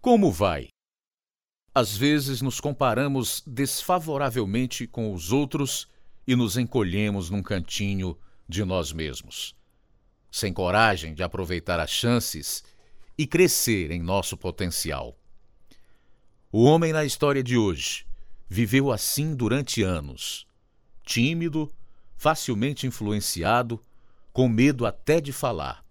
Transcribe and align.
Como 0.00 0.32
vai? 0.32 0.68
Às 1.74 1.94
vezes 1.94 2.40
nos 2.40 2.58
comparamos 2.58 3.42
desfavoravelmente 3.46 4.86
com 4.86 5.12
os 5.12 5.30
outros 5.30 5.86
e 6.26 6.34
nos 6.34 6.56
encolhemos 6.56 7.28
num 7.28 7.42
cantinho 7.42 8.18
de 8.48 8.64
nós 8.64 8.94
mesmos, 8.94 9.54
sem 10.30 10.54
coragem 10.54 11.12
de 11.12 11.22
aproveitar 11.22 11.78
as 11.78 11.90
chances 11.90 12.64
e 13.18 13.26
crescer 13.26 13.90
em 13.90 14.00
nosso 14.00 14.38
potencial. 14.38 15.18
O 16.50 16.64
homem 16.64 16.94
na 16.94 17.04
história 17.04 17.42
de 17.42 17.58
hoje 17.58 18.06
viveu 18.48 18.90
assim 18.90 19.34
durante 19.34 19.82
anos, 19.82 20.46
tímido, 21.04 21.70
facilmente 22.16 22.86
influenciado, 22.86 23.84
com 24.32 24.48
medo 24.48 24.86
até 24.86 25.20
de 25.20 25.30
falar. 25.30 25.84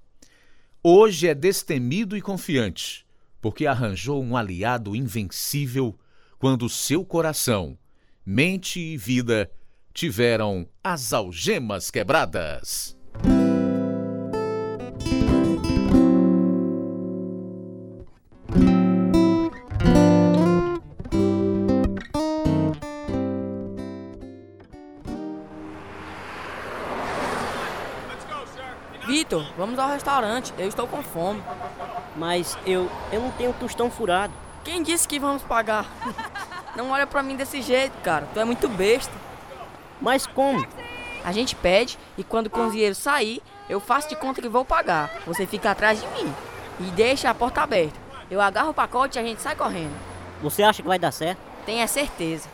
Hoje 0.82 1.28
é 1.28 1.36
destemido 1.36 2.18
e 2.18 2.22
confiante, 2.24 3.06
porque 3.42 3.66
arranjou 3.66 4.24
um 4.24 4.36
aliado 4.36 4.96
invencível 4.96 5.98
quando 6.38 6.70
seu 6.70 7.04
coração, 7.04 7.78
mente 8.26 8.80
e 8.80 8.98
vida 8.98 9.52
tiveram 9.94 10.68
as 10.84 11.12
algemas 11.12 11.92
quebradas. 11.92 12.98
Vitor, 29.10 29.44
vamos 29.58 29.80
ao 29.80 29.90
restaurante. 29.90 30.54
Eu 30.58 30.68
estou 30.68 30.88
com 30.88 31.02
fome. 31.02 31.42
Mas 32.16 32.58
eu, 32.66 32.90
eu 33.12 33.22
não 33.22 33.32
tenho 33.32 33.54
tostão 33.54 33.90
furado. 33.90 34.34
Quem 34.64 34.84
disse 34.84 35.08
que 35.08 35.20
vamos 35.20 35.44
pagar? 35.44 35.86
Não 36.76 36.92
olha 36.92 37.08
pra 37.08 37.24
mim 37.24 37.36
desse 37.36 37.62
jeito, 37.62 37.94
cara. 38.04 38.28
Tu 38.34 38.40
é 38.40 38.46
muito 38.46 38.68
besta. 38.68 39.14
Mas 40.02 40.26
como? 40.28 40.66
A 41.24 41.32
gente 41.32 41.56
pede 41.56 41.98
e 42.18 42.24
quando 42.24 42.48
o 42.48 42.50
cozinheiro 42.50 42.96
sair, 42.96 43.42
eu 43.70 43.80
faço 43.80 44.10
de 44.10 44.16
conta 44.16 44.42
que 44.42 44.48
vou 44.48 44.64
pagar. 44.64 45.12
Você 45.26 45.46
fica 45.46 45.72
atrás 45.72 46.00
de 46.00 46.08
mim 46.08 46.34
e 46.80 46.84
deixa 46.92 47.30
a 47.30 47.34
porta 47.34 47.62
aberta. 47.62 48.00
Eu 48.30 48.40
agarro 48.40 48.70
o 48.70 48.74
pacote 48.74 49.18
e 49.18 49.22
a 49.22 49.24
gente 49.24 49.42
sai 49.42 49.56
correndo. 49.56 49.94
Você 50.42 50.64
acha 50.64 50.82
que 50.82 50.88
vai 50.88 51.00
dar 51.00 51.12
certo? 51.12 51.40
Tenha 51.66 51.88
certeza. 51.88 52.48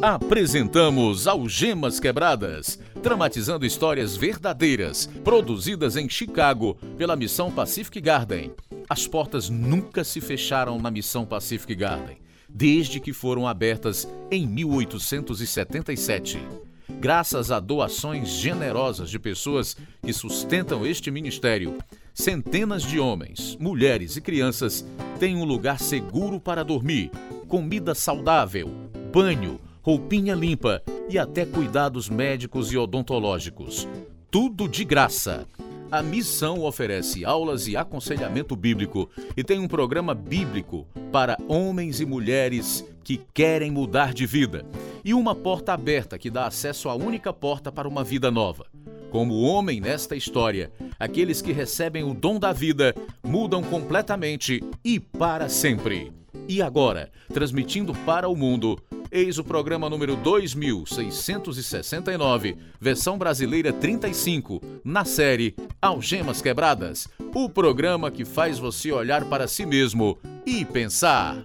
Apresentamos 0.00 1.26
Algemas 1.26 1.98
Quebradas, 1.98 2.78
dramatizando 3.06 3.64
histórias 3.64 4.16
verdadeiras, 4.16 5.08
produzidas 5.22 5.96
em 5.96 6.08
Chicago 6.08 6.76
pela 6.98 7.14
Missão 7.14 7.52
Pacific 7.52 8.00
Garden. 8.00 8.50
As 8.88 9.06
portas 9.06 9.48
nunca 9.48 10.02
se 10.02 10.20
fecharam 10.20 10.80
na 10.80 10.90
Missão 10.90 11.24
Pacific 11.24 11.72
Garden, 11.76 12.18
desde 12.48 12.98
que 12.98 13.12
foram 13.12 13.46
abertas 13.46 14.08
em 14.28 14.44
1877. 14.44 16.40
Graças 16.98 17.52
a 17.52 17.60
doações 17.60 18.28
generosas 18.28 19.08
de 19.08 19.20
pessoas 19.20 19.76
que 20.02 20.12
sustentam 20.12 20.84
este 20.84 21.08
ministério, 21.08 21.78
centenas 22.12 22.82
de 22.82 22.98
homens, 22.98 23.56
mulheres 23.60 24.16
e 24.16 24.20
crianças 24.20 24.84
têm 25.20 25.36
um 25.36 25.44
lugar 25.44 25.78
seguro 25.78 26.40
para 26.40 26.64
dormir, 26.64 27.12
comida 27.46 27.94
saudável, 27.94 28.68
banho, 29.12 29.60
roupinha 29.80 30.34
limpa 30.34 30.82
e 31.08 31.18
até 31.18 31.44
cuidados 31.44 32.08
médicos 32.08 32.72
e 32.72 32.76
odontológicos. 32.76 33.86
Tudo 34.30 34.68
de 34.68 34.84
graça. 34.84 35.46
A 35.90 36.02
missão 36.02 36.62
oferece 36.62 37.24
aulas 37.24 37.68
e 37.68 37.76
aconselhamento 37.76 38.56
bíblico 38.56 39.08
e 39.36 39.44
tem 39.44 39.60
um 39.60 39.68
programa 39.68 40.14
bíblico 40.14 40.86
para 41.12 41.38
homens 41.46 42.00
e 42.00 42.04
mulheres 42.04 42.84
que 43.04 43.20
querem 43.32 43.70
mudar 43.70 44.12
de 44.12 44.26
vida 44.26 44.66
e 45.04 45.14
uma 45.14 45.32
porta 45.32 45.72
aberta 45.72 46.18
que 46.18 46.28
dá 46.28 46.46
acesso 46.46 46.88
à 46.88 46.96
única 46.96 47.32
porta 47.32 47.70
para 47.70 47.86
uma 47.86 48.02
vida 48.02 48.32
nova. 48.32 48.66
Como 49.12 49.42
homem 49.42 49.80
nesta 49.80 50.16
história, 50.16 50.72
aqueles 50.98 51.40
que 51.40 51.52
recebem 51.52 52.02
o 52.02 52.12
dom 52.12 52.40
da 52.40 52.52
vida 52.52 52.92
mudam 53.24 53.62
completamente 53.62 54.62
e 54.84 54.98
para 54.98 55.48
sempre. 55.48 56.12
E 56.48 56.62
agora, 56.62 57.10
transmitindo 57.32 57.92
para 58.04 58.28
o 58.28 58.36
mundo, 58.36 58.78
eis 59.10 59.38
o 59.38 59.44
programa 59.44 59.90
número 59.90 60.14
2669, 60.16 62.56
versão 62.80 63.18
brasileira 63.18 63.72
35, 63.72 64.60
na 64.84 65.04
série 65.04 65.54
Algemas 65.80 66.42
Quebradas 66.42 67.08
o 67.38 67.50
programa 67.50 68.10
que 68.10 68.24
faz 68.24 68.58
você 68.58 68.90
olhar 68.90 69.26
para 69.26 69.46
si 69.46 69.66
mesmo 69.66 70.16
e 70.46 70.64
pensar. 70.64 71.44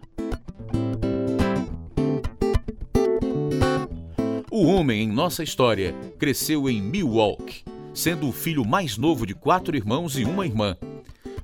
O 4.49 4.63
homem 4.63 5.03
em 5.03 5.11
nossa 5.11 5.43
história 5.43 5.93
cresceu 6.17 6.69
em 6.69 6.81
Milwaukee, 6.81 7.65
sendo 7.93 8.29
o 8.29 8.31
filho 8.31 8.63
mais 8.63 8.97
novo 8.97 9.25
de 9.25 9.33
quatro 9.33 9.75
irmãos 9.75 10.17
e 10.17 10.23
uma 10.23 10.45
irmã. 10.45 10.77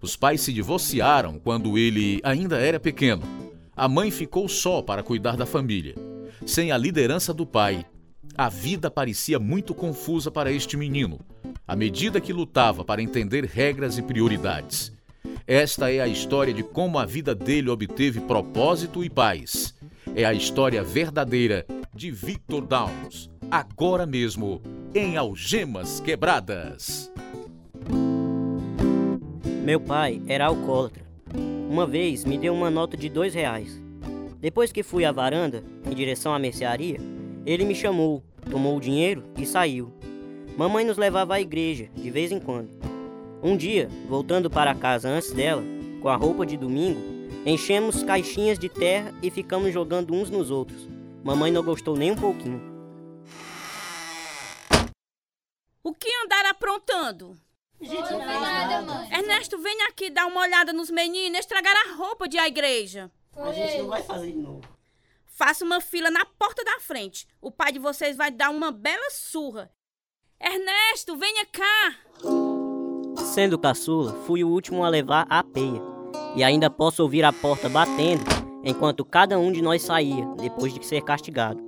Os 0.02 0.16
pais 0.16 0.40
se 0.40 0.54
divorciaram 0.54 1.38
quando 1.38 1.78
ele 1.78 2.22
ainda 2.24 2.58
era 2.58 2.80
pequeno. 2.80 3.37
A 3.78 3.88
mãe 3.88 4.10
ficou 4.10 4.50
só 4.50 4.82
para 4.82 5.04
cuidar 5.04 5.38
da 5.38 5.46
família. 5.46 5.94
Sem 6.48 6.72
a 6.72 6.78
liderança 6.80 7.32
do 7.32 7.46
pai, 7.46 7.86
a 8.36 8.50
vida 8.50 8.90
parecia 8.90 9.38
muito 9.38 9.76
confusa 9.76 10.32
para 10.32 10.52
este 10.52 10.76
menino, 10.76 11.20
à 11.68 11.76
medida 11.76 12.20
que 12.20 12.34
lutava 12.34 12.84
para 12.84 13.04
entender 13.04 13.46
regras 13.46 14.00
e 14.00 14.02
prioridades. 14.02 14.92
Esta 15.46 15.92
é 15.92 16.02
a 16.02 16.08
história 16.08 16.52
de 16.52 16.64
como 16.64 16.98
a 16.98 17.06
vida 17.06 17.36
dele 17.36 17.70
obteve 17.70 18.20
propósito 18.20 19.04
e 19.04 19.12
paz. 19.12 19.76
É 20.16 20.26
a 20.26 20.34
história 20.34 20.84
verdadeira 20.84 21.64
de 21.94 22.10
Victor 22.10 22.66
Downs, 22.66 23.30
agora 23.52 24.08
mesmo 24.08 24.60
em 24.96 25.18
Algemas 25.18 26.00
Quebradas. 26.00 27.12
Meu 29.64 29.80
pai 29.80 30.20
era 30.28 30.48
alcoólatra. 30.48 31.07
Uma 31.70 31.86
vez 31.86 32.24
me 32.24 32.38
deu 32.38 32.54
uma 32.54 32.70
nota 32.70 32.96
de 32.96 33.10
dois 33.10 33.34
reais. 33.34 33.82
Depois 34.40 34.72
que 34.72 34.84
fui 34.84 35.04
à 35.04 35.12
varanda, 35.12 35.64
em 35.86 35.94
direção 35.94 36.34
à 36.34 36.40
mercearia, 36.40 36.98
ele 37.46 37.66
me 37.66 37.76
chamou, 37.76 38.24
tomou 38.50 38.78
o 38.78 38.80
dinheiro 38.80 39.24
e 39.38 39.46
saiu. 39.46 39.92
Mamãe 40.58 40.86
nos 40.86 40.98
levava 40.98 41.36
à 41.36 41.42
igreja, 41.42 41.90
de 41.94 42.10
vez 42.10 42.32
em 42.32 42.40
quando. 42.40 42.70
Um 43.44 43.58
dia, 43.58 43.90
voltando 44.08 44.50
para 44.50 44.74
casa 44.74 45.10
antes 45.10 45.34
dela, 45.34 45.62
com 46.02 46.08
a 46.08 46.16
roupa 46.16 46.46
de 46.46 46.56
domingo, 46.56 47.02
enchemos 47.46 48.02
caixinhas 48.02 48.58
de 48.58 48.70
terra 48.70 49.14
e 49.22 49.30
ficamos 49.30 49.74
jogando 49.74 50.14
uns 50.14 50.30
nos 50.30 50.50
outros. 50.50 50.88
Mamãe 51.22 51.52
não 51.52 51.64
gostou 51.64 51.98
nem 51.98 52.12
um 52.12 52.16
pouquinho. 52.16 52.62
O 55.84 55.94
que 55.94 56.10
andaram 56.24 56.50
aprontando? 56.50 57.36
Nada, 57.80 58.82
mãe. 58.82 59.10
Ernesto, 59.12 59.58
vem 59.60 59.84
aqui 59.84 60.10
dar 60.10 60.26
uma 60.26 60.42
olhada 60.42 60.74
nos 60.74 60.90
meninos, 60.90 61.40
estragaram 61.40 61.92
a 61.92 61.96
roupa 61.96 62.28
de 62.28 62.38
a 62.38 62.48
igreja. 62.48 63.12
A 63.36 63.52
gente 63.52 63.78
não 63.80 63.88
vai 63.88 64.02
fazer 64.02 64.32
de 64.32 64.38
novo. 64.38 64.62
Faça 65.28 65.64
uma 65.64 65.80
fila 65.80 66.10
na 66.10 66.26
porta 66.26 66.64
da 66.64 66.80
frente. 66.80 67.28
O 67.40 67.52
pai 67.52 67.72
de 67.72 67.78
vocês 67.78 68.18
vai 68.18 68.32
dar 68.32 68.50
uma 68.50 68.72
bela 68.72 69.10
surra. 69.12 69.72
Ernesto, 70.42 71.16
venha 71.16 71.46
cá. 71.46 71.96
Sendo 73.18 73.60
caçula, 73.60 74.14
fui 74.26 74.44
o 74.44 74.50
último 74.50 74.84
a 74.84 74.90
levar 74.90 75.28
a 75.30 75.44
peia. 75.44 75.82
E 76.36 76.44
ainda 76.44 76.70
posso 76.70 77.04
ouvir 77.04 77.24
a 77.24 77.32
porta 77.32 77.70
batendo 77.70 78.24
enquanto 78.64 79.06
cada 79.06 79.38
um 79.38 79.52
de 79.52 79.62
nós 79.62 79.84
saía, 79.84 80.26
depois 80.38 80.74
de 80.74 80.84
ser 80.86 81.02
castigado. 81.02 81.64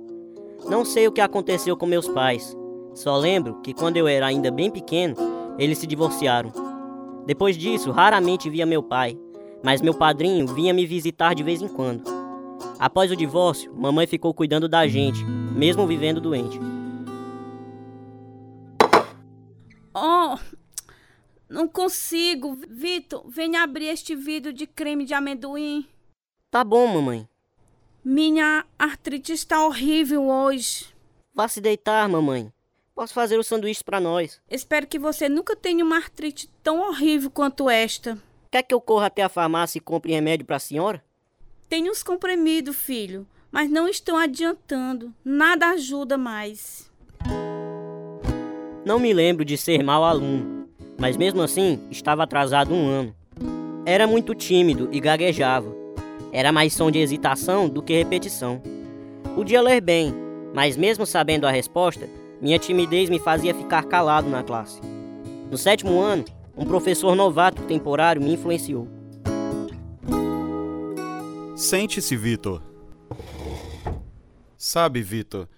Não 0.64 0.84
sei 0.84 1.06
o 1.06 1.12
que 1.12 1.20
aconteceu 1.20 1.76
com 1.76 1.86
meus 1.86 2.08
pais. 2.08 2.56
Só 2.94 3.16
lembro 3.16 3.60
que 3.62 3.72
quando 3.72 3.96
eu 3.96 4.08
era 4.08 4.26
ainda 4.26 4.50
bem 4.50 4.70
pequeno, 4.70 5.14
eles 5.58 5.78
se 5.78 5.86
divorciaram. 5.86 6.52
Depois 7.26 7.56
disso, 7.56 7.90
raramente 7.90 8.50
via 8.50 8.66
meu 8.66 8.82
pai, 8.82 9.18
mas 9.62 9.80
meu 9.82 9.94
padrinho 9.94 10.46
vinha 10.46 10.72
me 10.72 10.86
visitar 10.86 11.34
de 11.34 11.42
vez 11.42 11.60
em 11.60 11.68
quando. 11.68 12.04
Após 12.78 13.10
o 13.10 13.16
divórcio, 13.16 13.74
mamãe 13.74 14.06
ficou 14.06 14.32
cuidando 14.32 14.68
da 14.68 14.86
gente, 14.86 15.22
mesmo 15.24 15.86
vivendo 15.86 16.20
doente. 16.20 16.58
Oh, 19.94 20.38
não 21.48 21.68
consigo. 21.68 22.56
Vitor, 22.68 23.24
venha 23.28 23.62
abrir 23.62 23.86
este 23.86 24.14
vidro 24.14 24.52
de 24.52 24.66
creme 24.66 25.04
de 25.04 25.12
amendoim. 25.12 25.86
Tá 26.50 26.64
bom, 26.64 26.86
mamãe. 26.86 27.28
Minha 28.02 28.64
artrite 28.78 29.32
está 29.32 29.64
horrível 29.64 30.26
hoje. 30.26 30.86
Vá 31.34 31.46
se 31.48 31.60
deitar, 31.60 32.08
mamãe. 32.08 32.50
Posso 33.00 33.14
fazer 33.14 33.38
o 33.38 33.42
sanduíche 33.42 33.82
para 33.82 33.98
nós. 33.98 34.42
Espero 34.50 34.86
que 34.86 34.98
você 34.98 35.26
nunca 35.26 35.56
tenha 35.56 35.82
uma 35.82 35.96
artrite 35.96 36.50
tão 36.62 36.86
horrível 36.86 37.30
quanto 37.30 37.70
esta. 37.70 38.18
Quer 38.50 38.62
que 38.62 38.74
eu 38.74 38.80
corra 38.82 39.06
até 39.06 39.22
a 39.22 39.28
farmácia 39.30 39.78
e 39.78 39.80
compre 39.80 40.12
remédio 40.12 40.44
para 40.44 40.56
a 40.56 40.60
senhora? 40.60 41.02
Tenho 41.66 41.90
uns 41.90 42.02
comprimidos, 42.02 42.76
filho, 42.76 43.26
mas 43.50 43.70
não 43.70 43.88
estão 43.88 44.18
adiantando. 44.18 45.14
Nada 45.24 45.70
ajuda 45.70 46.18
mais. 46.18 46.92
Não 48.84 48.98
me 48.98 49.14
lembro 49.14 49.46
de 49.46 49.56
ser 49.56 49.82
mau 49.82 50.04
aluno, 50.04 50.68
mas 50.98 51.16
mesmo 51.16 51.40
assim 51.40 51.80
estava 51.90 52.24
atrasado 52.24 52.74
um 52.74 52.86
ano. 52.86 53.16
Era 53.86 54.06
muito 54.06 54.34
tímido 54.34 54.90
e 54.92 55.00
gaguejava. 55.00 55.74
Era 56.30 56.52
mais 56.52 56.74
som 56.74 56.90
de 56.90 56.98
hesitação 56.98 57.66
do 57.66 57.82
que 57.82 57.94
repetição. 57.96 58.60
Podia 59.34 59.62
ler 59.62 59.80
bem, 59.80 60.14
mas 60.52 60.76
mesmo 60.76 61.06
sabendo 61.06 61.46
a 61.46 61.50
resposta, 61.50 62.19
minha 62.40 62.58
timidez 62.58 63.08
me 63.08 63.18
fazia 63.18 63.54
ficar 63.54 63.84
calado 63.84 64.28
na 64.28 64.42
classe. 64.42 64.80
No 65.50 65.58
sétimo 65.58 66.00
ano, 66.00 66.24
um 66.56 66.64
professor 66.64 67.14
novato 67.14 67.62
temporário 67.64 68.22
me 68.22 68.32
influenciou. 68.32 68.88
Sente-se, 71.54 72.16
Vitor. 72.16 72.62
Sabe, 74.56 75.02
Vitor, 75.02 75.48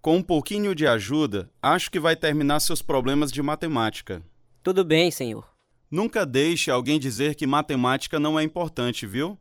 com 0.00 0.16
um 0.16 0.22
pouquinho 0.22 0.74
de 0.74 0.86
ajuda, 0.86 1.48
acho 1.62 1.90
que 1.90 2.00
vai 2.00 2.16
terminar 2.16 2.58
seus 2.60 2.82
problemas 2.82 3.30
de 3.30 3.40
matemática. 3.42 4.22
Tudo 4.62 4.84
bem, 4.84 5.10
senhor. 5.10 5.46
Nunca 5.90 6.24
deixe 6.24 6.70
alguém 6.70 6.98
dizer 6.98 7.34
que 7.34 7.46
matemática 7.46 8.18
não 8.18 8.38
é 8.38 8.42
importante, 8.42 9.06
viu? 9.06 9.38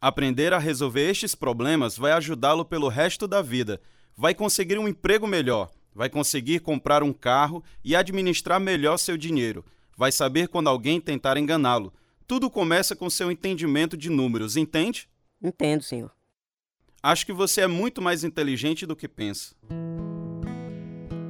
Aprender 0.00 0.52
a 0.52 0.58
resolver 0.58 1.08
estes 1.08 1.34
problemas 1.34 1.96
vai 1.96 2.12
ajudá-lo 2.12 2.64
pelo 2.64 2.88
resto 2.88 3.28
da 3.28 3.40
vida. 3.40 3.80
Vai 4.16 4.34
conseguir 4.34 4.78
um 4.78 4.88
emprego 4.88 5.26
melhor, 5.26 5.70
vai 5.94 6.08
conseguir 6.08 6.60
comprar 6.60 7.02
um 7.02 7.12
carro 7.12 7.62
e 7.84 7.94
administrar 7.94 8.60
melhor 8.60 8.96
seu 8.96 9.16
dinheiro. 9.16 9.64
Vai 9.96 10.10
saber 10.10 10.48
quando 10.48 10.68
alguém 10.68 11.00
tentar 11.00 11.36
enganá-lo. 11.36 11.92
Tudo 12.26 12.50
começa 12.50 12.96
com 12.96 13.10
seu 13.10 13.30
entendimento 13.30 13.96
de 13.96 14.08
números, 14.08 14.56
entende? 14.56 15.08
Entendo, 15.42 15.82
senhor. 15.82 16.10
Acho 17.02 17.26
que 17.26 17.32
você 17.32 17.62
é 17.62 17.66
muito 17.66 18.00
mais 18.00 18.24
inteligente 18.24 18.86
do 18.86 18.96
que 18.96 19.08
pensa. 19.08 19.54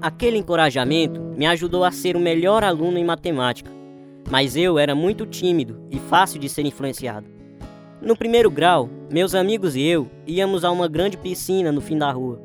Aquele 0.01 0.37
encorajamento 0.37 1.21
me 1.37 1.47
ajudou 1.47 1.85
a 1.85 1.91
ser 1.91 2.17
o 2.17 2.21
melhor 2.21 2.63
aluno 2.63 2.99
em 2.99 3.05
matemática, 3.05 3.71
mas 4.31 4.57
eu 4.57 4.79
era 4.79 4.95
muito 4.95 5.25
tímido 5.25 5.81
e 5.91 5.99
fácil 5.99 6.39
de 6.39 6.49
ser 6.49 6.67
influenciado. 6.67 7.27
No 8.01 8.17
primeiro 8.17 8.51
grau, 8.51 8.91
meus 9.11 9.35
amigos 9.35 9.77
e 9.77 9.83
eu 9.83 10.11
íamos 10.27 10.65
a 10.65 10.71
uma 10.71 10.89
grande 10.89 11.17
piscina 11.17 11.71
no 11.71 11.81
fim 11.81 11.97
da 11.97 12.11
rua, 12.11 12.43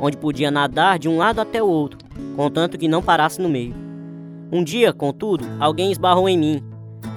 onde 0.00 0.16
podia 0.16 0.50
nadar 0.50 0.98
de 0.98 1.08
um 1.08 1.16
lado 1.18 1.40
até 1.40 1.62
o 1.62 1.66
outro, 1.66 1.98
contanto 2.36 2.78
que 2.78 2.88
não 2.88 3.02
parasse 3.02 3.40
no 3.40 3.48
meio. 3.48 3.74
Um 4.50 4.64
dia, 4.64 4.92
contudo, 4.92 5.44
alguém 5.60 5.92
esbarrou 5.92 6.28
em 6.28 6.38
mim. 6.38 6.64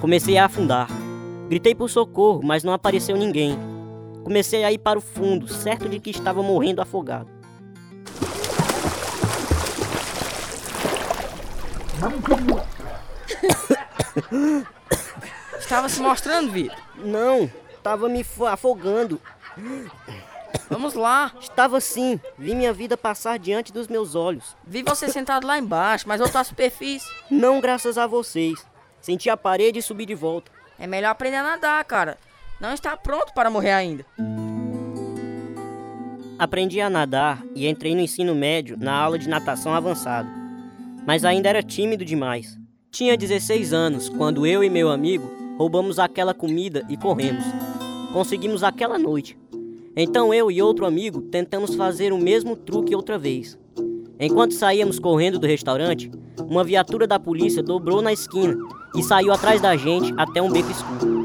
Comecei 0.00 0.36
a 0.36 0.44
afundar. 0.44 0.88
Gritei 1.48 1.74
por 1.74 1.88
socorro, 1.88 2.40
mas 2.44 2.62
não 2.62 2.72
apareceu 2.72 3.16
ninguém. 3.16 3.58
Comecei 4.22 4.64
a 4.64 4.72
ir 4.72 4.78
para 4.78 4.98
o 4.98 5.02
fundo, 5.02 5.48
certo 5.48 5.88
de 5.88 5.98
que 5.98 6.10
estava 6.10 6.42
morrendo 6.42 6.82
afogado. 6.82 7.28
Estava 15.58 15.88
se 15.88 16.00
mostrando, 16.00 16.50
Vitor. 16.50 16.76
Não, 16.96 17.50
estava 17.76 18.08
me 18.08 18.24
afogando. 18.50 19.20
Vamos 20.72 20.94
lá. 20.94 21.32
Estava 21.38 21.80
sim. 21.80 22.18
Vi 22.38 22.54
minha 22.54 22.72
vida 22.72 22.96
passar 22.96 23.38
diante 23.38 23.72
dos 23.72 23.88
meus 23.88 24.14
olhos. 24.14 24.56
Vi 24.66 24.82
você 24.82 25.06
sentado 25.08 25.46
lá 25.46 25.58
embaixo, 25.58 26.08
mas 26.08 26.20
à 26.20 26.42
superfície. 26.42 27.06
Não 27.30 27.60
graças 27.60 27.98
a 27.98 28.06
vocês. 28.06 28.58
Senti 29.00 29.28
a 29.28 29.36
parede 29.36 29.80
e 29.80 29.82
subi 29.82 30.06
de 30.06 30.14
volta. 30.14 30.50
É 30.78 30.86
melhor 30.86 31.10
aprender 31.10 31.36
a 31.36 31.42
nadar, 31.42 31.84
cara. 31.84 32.16
Não 32.58 32.72
está 32.72 32.96
pronto 32.96 33.34
para 33.34 33.50
morrer 33.50 33.72
ainda. 33.72 34.06
Aprendi 36.38 36.80
a 36.80 36.88
nadar 36.88 37.42
e 37.54 37.68
entrei 37.68 37.94
no 37.94 38.00
ensino 38.00 38.34
médio 38.34 38.76
na 38.78 38.94
aula 38.94 39.18
de 39.18 39.28
natação 39.28 39.74
avançada. 39.74 40.28
Mas 41.06 41.24
ainda 41.24 41.50
era 41.50 41.62
tímido 41.62 42.04
demais. 42.04 42.58
Tinha 42.90 43.16
16 43.16 43.72
anos 43.74 44.08
quando 44.08 44.46
eu 44.46 44.64
e 44.64 44.70
meu 44.70 44.90
amigo 44.90 45.30
roubamos 45.58 45.98
aquela 45.98 46.32
comida 46.32 46.82
e 46.88 46.96
corremos. 46.96 47.44
Conseguimos 48.12 48.62
aquela 48.62 48.98
noite. 48.98 49.41
Então 49.96 50.32
eu 50.32 50.50
e 50.50 50.62
outro 50.62 50.86
amigo 50.86 51.20
tentamos 51.20 51.74
fazer 51.74 52.12
o 52.12 52.18
mesmo 52.18 52.56
truque 52.56 52.94
outra 52.94 53.18
vez. 53.18 53.58
Enquanto 54.18 54.54
saíamos 54.54 54.98
correndo 54.98 55.38
do 55.38 55.46
restaurante, 55.46 56.10
uma 56.48 56.64
viatura 56.64 57.06
da 57.06 57.18
polícia 57.18 57.62
dobrou 57.62 58.00
na 58.00 58.12
esquina 58.12 58.56
e 58.96 59.02
saiu 59.02 59.32
atrás 59.32 59.60
da 59.60 59.76
gente 59.76 60.14
até 60.16 60.40
um 60.40 60.50
beco 60.50 60.70
escuro. 60.70 61.24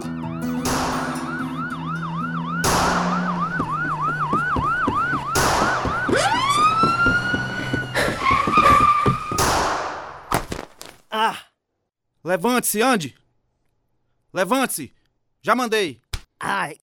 Ah! 11.09 11.37
Levante-se, 12.23 12.81
ande! 12.81 13.15
Levante-se! 14.33 14.93
Já 15.41 15.55
mandei! 15.55 16.01
Ai! 16.39 16.77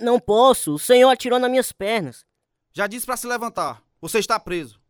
Não 0.00 0.18
posso, 0.18 0.74
o 0.74 0.78
senhor 0.78 1.08
atirou 1.08 1.38
nas 1.38 1.50
minhas 1.50 1.70
pernas. 1.70 2.26
Já 2.72 2.86
disse 2.86 3.06
para 3.06 3.16
se 3.16 3.26
levantar. 3.26 3.80
Você 4.00 4.18
está 4.18 4.38
preso. 4.40 4.80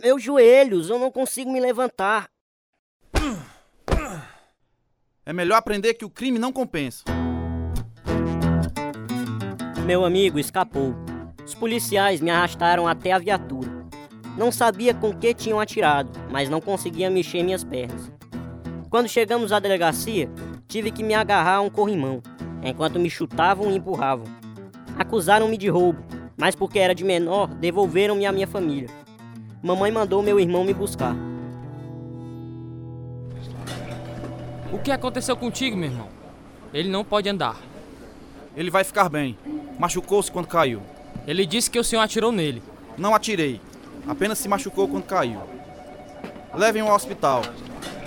Meus 0.00 0.22
joelhos, 0.22 0.88
eu 0.88 0.98
não 0.98 1.10
consigo 1.10 1.52
me 1.52 1.60
levantar. 1.60 2.30
É 5.26 5.32
melhor 5.32 5.56
aprender 5.56 5.94
que 5.94 6.04
o 6.04 6.10
crime 6.10 6.38
não 6.38 6.52
compensa. 6.52 7.04
Meu 9.84 10.04
amigo 10.04 10.38
escapou. 10.38 10.94
Os 11.44 11.54
policiais 11.54 12.22
me 12.22 12.30
arrastaram 12.30 12.88
até 12.88 13.12
a 13.12 13.18
viatura. 13.18 13.70
Não 14.36 14.50
sabia 14.50 14.94
com 14.94 15.14
que 15.14 15.34
tinham 15.34 15.60
atirado, 15.60 16.10
mas 16.30 16.48
não 16.48 16.60
conseguia 16.60 17.10
mexer 17.10 17.42
minhas 17.42 17.62
pernas. 17.62 18.10
Quando 18.88 19.08
chegamos 19.08 19.52
à 19.52 19.58
delegacia, 19.58 20.28
tive 20.66 20.90
que 20.90 21.02
me 21.02 21.14
agarrar 21.14 21.56
a 21.56 21.60
um 21.60 21.70
corrimão, 21.70 22.22
enquanto 22.62 22.98
me 22.98 23.10
chutavam 23.10 23.70
e 23.70 23.76
empurravam. 23.76 24.43
Acusaram-me 24.98 25.56
de 25.56 25.68
roubo, 25.68 26.02
mas 26.36 26.54
porque 26.54 26.78
era 26.78 26.94
de 26.94 27.04
menor, 27.04 27.48
devolveram-me 27.48 28.26
à 28.26 28.32
minha 28.32 28.46
família. 28.46 28.88
Mamãe 29.62 29.90
mandou 29.90 30.22
meu 30.22 30.38
irmão 30.38 30.62
me 30.62 30.74
buscar. 30.74 31.16
O 34.72 34.78
que 34.78 34.90
aconteceu 34.90 35.36
contigo, 35.36 35.76
meu 35.76 35.90
irmão? 35.90 36.08
Ele 36.72 36.88
não 36.88 37.04
pode 37.04 37.28
andar. 37.28 37.56
Ele 38.56 38.70
vai 38.70 38.84
ficar 38.84 39.08
bem. 39.08 39.38
Machucou-se 39.78 40.30
quando 40.30 40.46
caiu. 40.46 40.82
Ele 41.26 41.46
disse 41.46 41.70
que 41.70 41.78
o 41.78 41.84
senhor 41.84 42.02
atirou 42.02 42.30
nele. 42.30 42.62
Não 42.98 43.14
atirei. 43.14 43.60
Apenas 44.06 44.38
se 44.38 44.48
machucou 44.48 44.86
quando 44.86 45.04
caiu. 45.04 45.40
Levem-o 46.54 46.88
ao 46.88 46.94
hospital. 46.94 47.42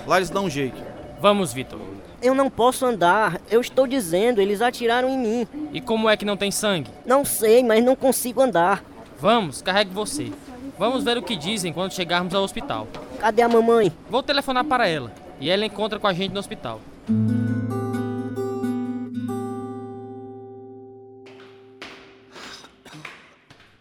Lá 0.05 0.17
eles 0.17 0.29
dão 0.29 0.45
um 0.45 0.49
jeito. 0.49 0.81
Vamos, 1.19 1.51
Vitor. 1.51 1.79
Eu 2.21 2.33
não 2.33 2.49
posso 2.49 2.85
andar. 2.85 3.39
Eu 3.49 3.61
estou 3.61 3.85
dizendo, 3.85 4.41
eles 4.41 4.61
atiraram 4.61 5.09
em 5.09 5.17
mim. 5.17 5.47
E 5.71 5.79
como 5.79 6.09
é 6.09 6.17
que 6.17 6.25
não 6.25 6.35
tem 6.35 6.51
sangue? 6.51 6.89
Não 7.05 7.23
sei, 7.23 7.63
mas 7.63 7.83
não 7.83 7.95
consigo 7.95 8.41
andar. 8.41 8.83
Vamos, 9.19 9.61
carregue 9.61 9.91
você. 9.91 10.31
Vamos 10.77 11.03
ver 11.03 11.17
o 11.17 11.23
que 11.23 11.35
dizem 11.35 11.73
quando 11.73 11.93
chegarmos 11.93 12.33
ao 12.33 12.43
hospital. 12.43 12.87
Cadê 13.19 13.41
a 13.41 13.49
mamãe? 13.49 13.91
Vou 14.09 14.21
telefonar 14.21 14.63
para 14.63 14.87
ela 14.87 15.11
e 15.39 15.49
ela 15.49 15.65
encontra 15.65 15.99
com 15.99 16.07
a 16.07 16.13
gente 16.13 16.33
no 16.33 16.39
hospital. 16.39 16.81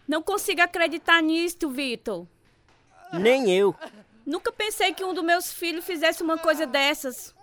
Não 0.07 0.21
consigo 0.21 0.61
acreditar 0.61 1.21
nisto, 1.21 1.69
Vitor. 1.69 2.25
Nem 3.11 3.51
eu. 3.51 3.75
Nunca 4.25 4.51
pensei 4.51 4.93
que 4.93 5.03
um 5.03 5.13
dos 5.13 5.23
meus 5.23 5.51
filhos 5.51 5.85
fizesse 5.85 6.23
uma 6.23 6.37
coisa 6.37 6.65
dessas. 6.65 7.35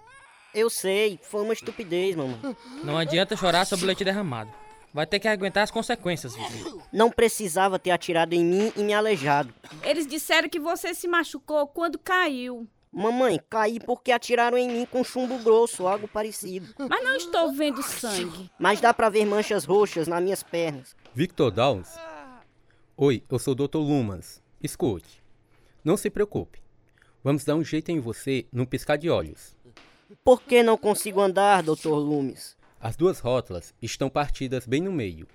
Eu 0.55 0.71
sei, 0.71 1.19
foi 1.23 1.43
uma 1.43 1.53
estupidez, 1.53 2.15
mamãe. 2.15 2.39
Não 2.85 2.97
adianta 2.97 3.37
chorar 3.37 3.65
sobre 3.65 3.85
o 3.85 3.87
leite 3.87 4.05
derramado. 4.05 4.53
Vai 4.93 5.05
ter 5.07 5.19
que 5.19 5.27
aguentar 5.27 5.65
as 5.65 5.73
consequências, 5.73 6.37
Vitor. 6.37 6.81
Não 6.93 7.11
precisava 7.11 7.81
ter 7.81 7.91
atirado 7.91 8.33
em 8.33 8.45
mim 8.45 8.73
e 8.77 8.83
me 8.85 8.95
aleijado. 8.95 9.53
Eles 9.83 10.07
disseram 10.07 10.49
que 10.49 10.61
você 10.61 10.95
se 10.95 11.09
machucou 11.09 11.67
quando 11.67 11.99
caiu. 11.99 12.69
Mamãe, 12.93 13.41
caí 13.51 13.81
porque 13.81 14.13
atiraram 14.13 14.57
em 14.57 14.71
mim 14.71 14.87
com 14.87 15.03
chumbo 15.03 15.37
grosso, 15.41 15.89
algo 15.89 16.07
parecido. 16.07 16.73
Mas 16.79 17.03
não 17.03 17.17
estou 17.17 17.53
vendo 17.53 17.83
sangue. 17.83 18.49
Mas 18.57 18.81
dá 18.81 18.95
pra 18.95 19.09
ver 19.09 19.27
manchas 19.27 19.65
roxas 19.65 20.07
nas 20.07 20.23
minhas 20.23 20.45
pernas. 20.45 20.95
Victor 21.13 21.51
Downs? 21.51 21.89
Oi, 22.97 23.25
eu 23.29 23.39
sou 23.41 23.51
o 23.51 23.67
Dr. 23.67 23.79
Lumans. 23.79 24.41
Escute. 24.63 25.21
Não 25.83 25.97
se 25.97 26.09
preocupe. 26.09 26.63
Vamos 27.25 27.45
dar 27.45 27.57
um 27.57 27.65
jeito 27.65 27.91
em 27.91 27.99
você 27.99 28.47
num 28.53 28.65
piscar 28.65 28.97
de 28.97 29.11
olhos. 29.11 29.57
Por 30.23 30.43
que 30.43 30.63
não 30.63 30.77
consigo 30.77 31.21
andar, 31.21 31.63
Dr. 31.63 31.89
Loomis? 31.89 32.57
As 32.81 32.97
duas 32.97 33.19
rótulas 33.21 33.75
estão 33.81 34.11
partidas 34.11 34.67
bem 34.67 34.83
no 34.83 34.93
meio. 34.93 35.27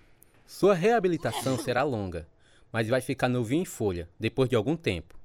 Sua 0.45 0.73
reabilitação 0.73 1.57
será 1.57 1.83
longa, 1.83 2.27
mas 2.71 2.87
vai 2.87 3.01
ficar 3.01 3.27
novinho 3.27 3.63
em 3.63 3.65
folha 3.65 4.07
depois 4.19 4.49
de 4.49 4.55
algum 4.55 4.75
tempo. 4.75 5.17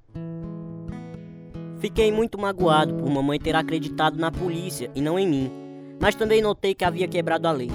Fiquei 1.79 2.11
muito 2.11 2.39
magoado 2.39 2.95
por 2.95 3.09
mamãe 3.09 3.39
ter 3.39 3.55
acreditado 3.55 4.17
na 4.17 4.31
polícia 4.31 4.89
e 4.95 5.01
não 5.01 5.19
em 5.19 5.27
mim, 5.27 5.51
mas 5.99 6.15
também 6.15 6.41
notei 6.41 6.73
que 6.73 6.83
havia 6.83 7.07
quebrado 7.07 7.47
a 7.47 7.51
lei. 7.51 7.69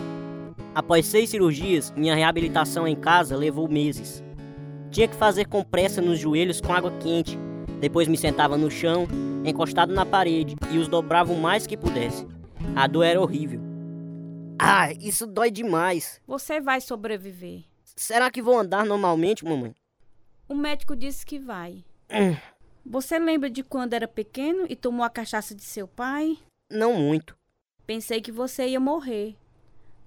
Após 0.74 1.06
seis 1.06 1.30
cirurgias, 1.30 1.92
minha 1.96 2.14
reabilitação 2.14 2.86
em 2.88 2.96
casa 2.96 3.36
levou 3.36 3.68
meses. 3.68 4.22
Tinha 4.90 5.06
que 5.06 5.16
fazer 5.16 5.46
compressa 5.46 6.00
nos 6.00 6.18
joelhos 6.18 6.60
com 6.60 6.72
água 6.72 6.90
quente. 6.98 7.38
Depois 7.80 8.06
me 8.06 8.16
sentava 8.18 8.58
no 8.58 8.70
chão, 8.70 9.08
encostado 9.44 9.94
na 9.94 10.04
parede, 10.04 10.54
e 10.70 10.76
os 10.76 10.86
dobrava 10.86 11.32
o 11.32 11.40
mais 11.40 11.66
que 11.66 11.78
pudesse. 11.78 12.26
A 12.76 12.86
dor 12.86 13.04
era 13.04 13.20
horrível. 13.20 13.60
Ah, 14.58 14.92
isso 14.92 15.26
dói 15.26 15.50
demais. 15.50 16.20
Você 16.26 16.60
vai 16.60 16.82
sobreviver. 16.82 17.64
Será 17.96 18.30
que 18.30 18.42
vou 18.42 18.58
andar 18.58 18.84
normalmente, 18.84 19.44
mamãe? 19.44 19.74
O 20.46 20.54
médico 20.54 20.94
disse 20.94 21.24
que 21.24 21.38
vai. 21.38 21.82
Você 22.84 23.18
lembra 23.18 23.48
de 23.48 23.62
quando 23.62 23.94
era 23.94 24.06
pequeno 24.06 24.66
e 24.68 24.76
tomou 24.76 25.04
a 25.04 25.10
cachaça 25.10 25.54
de 25.54 25.62
seu 25.62 25.88
pai? 25.88 26.38
Não 26.70 26.94
muito. 26.94 27.34
Pensei 27.86 28.20
que 28.20 28.30
você 28.30 28.68
ia 28.68 28.80
morrer. 28.80 29.36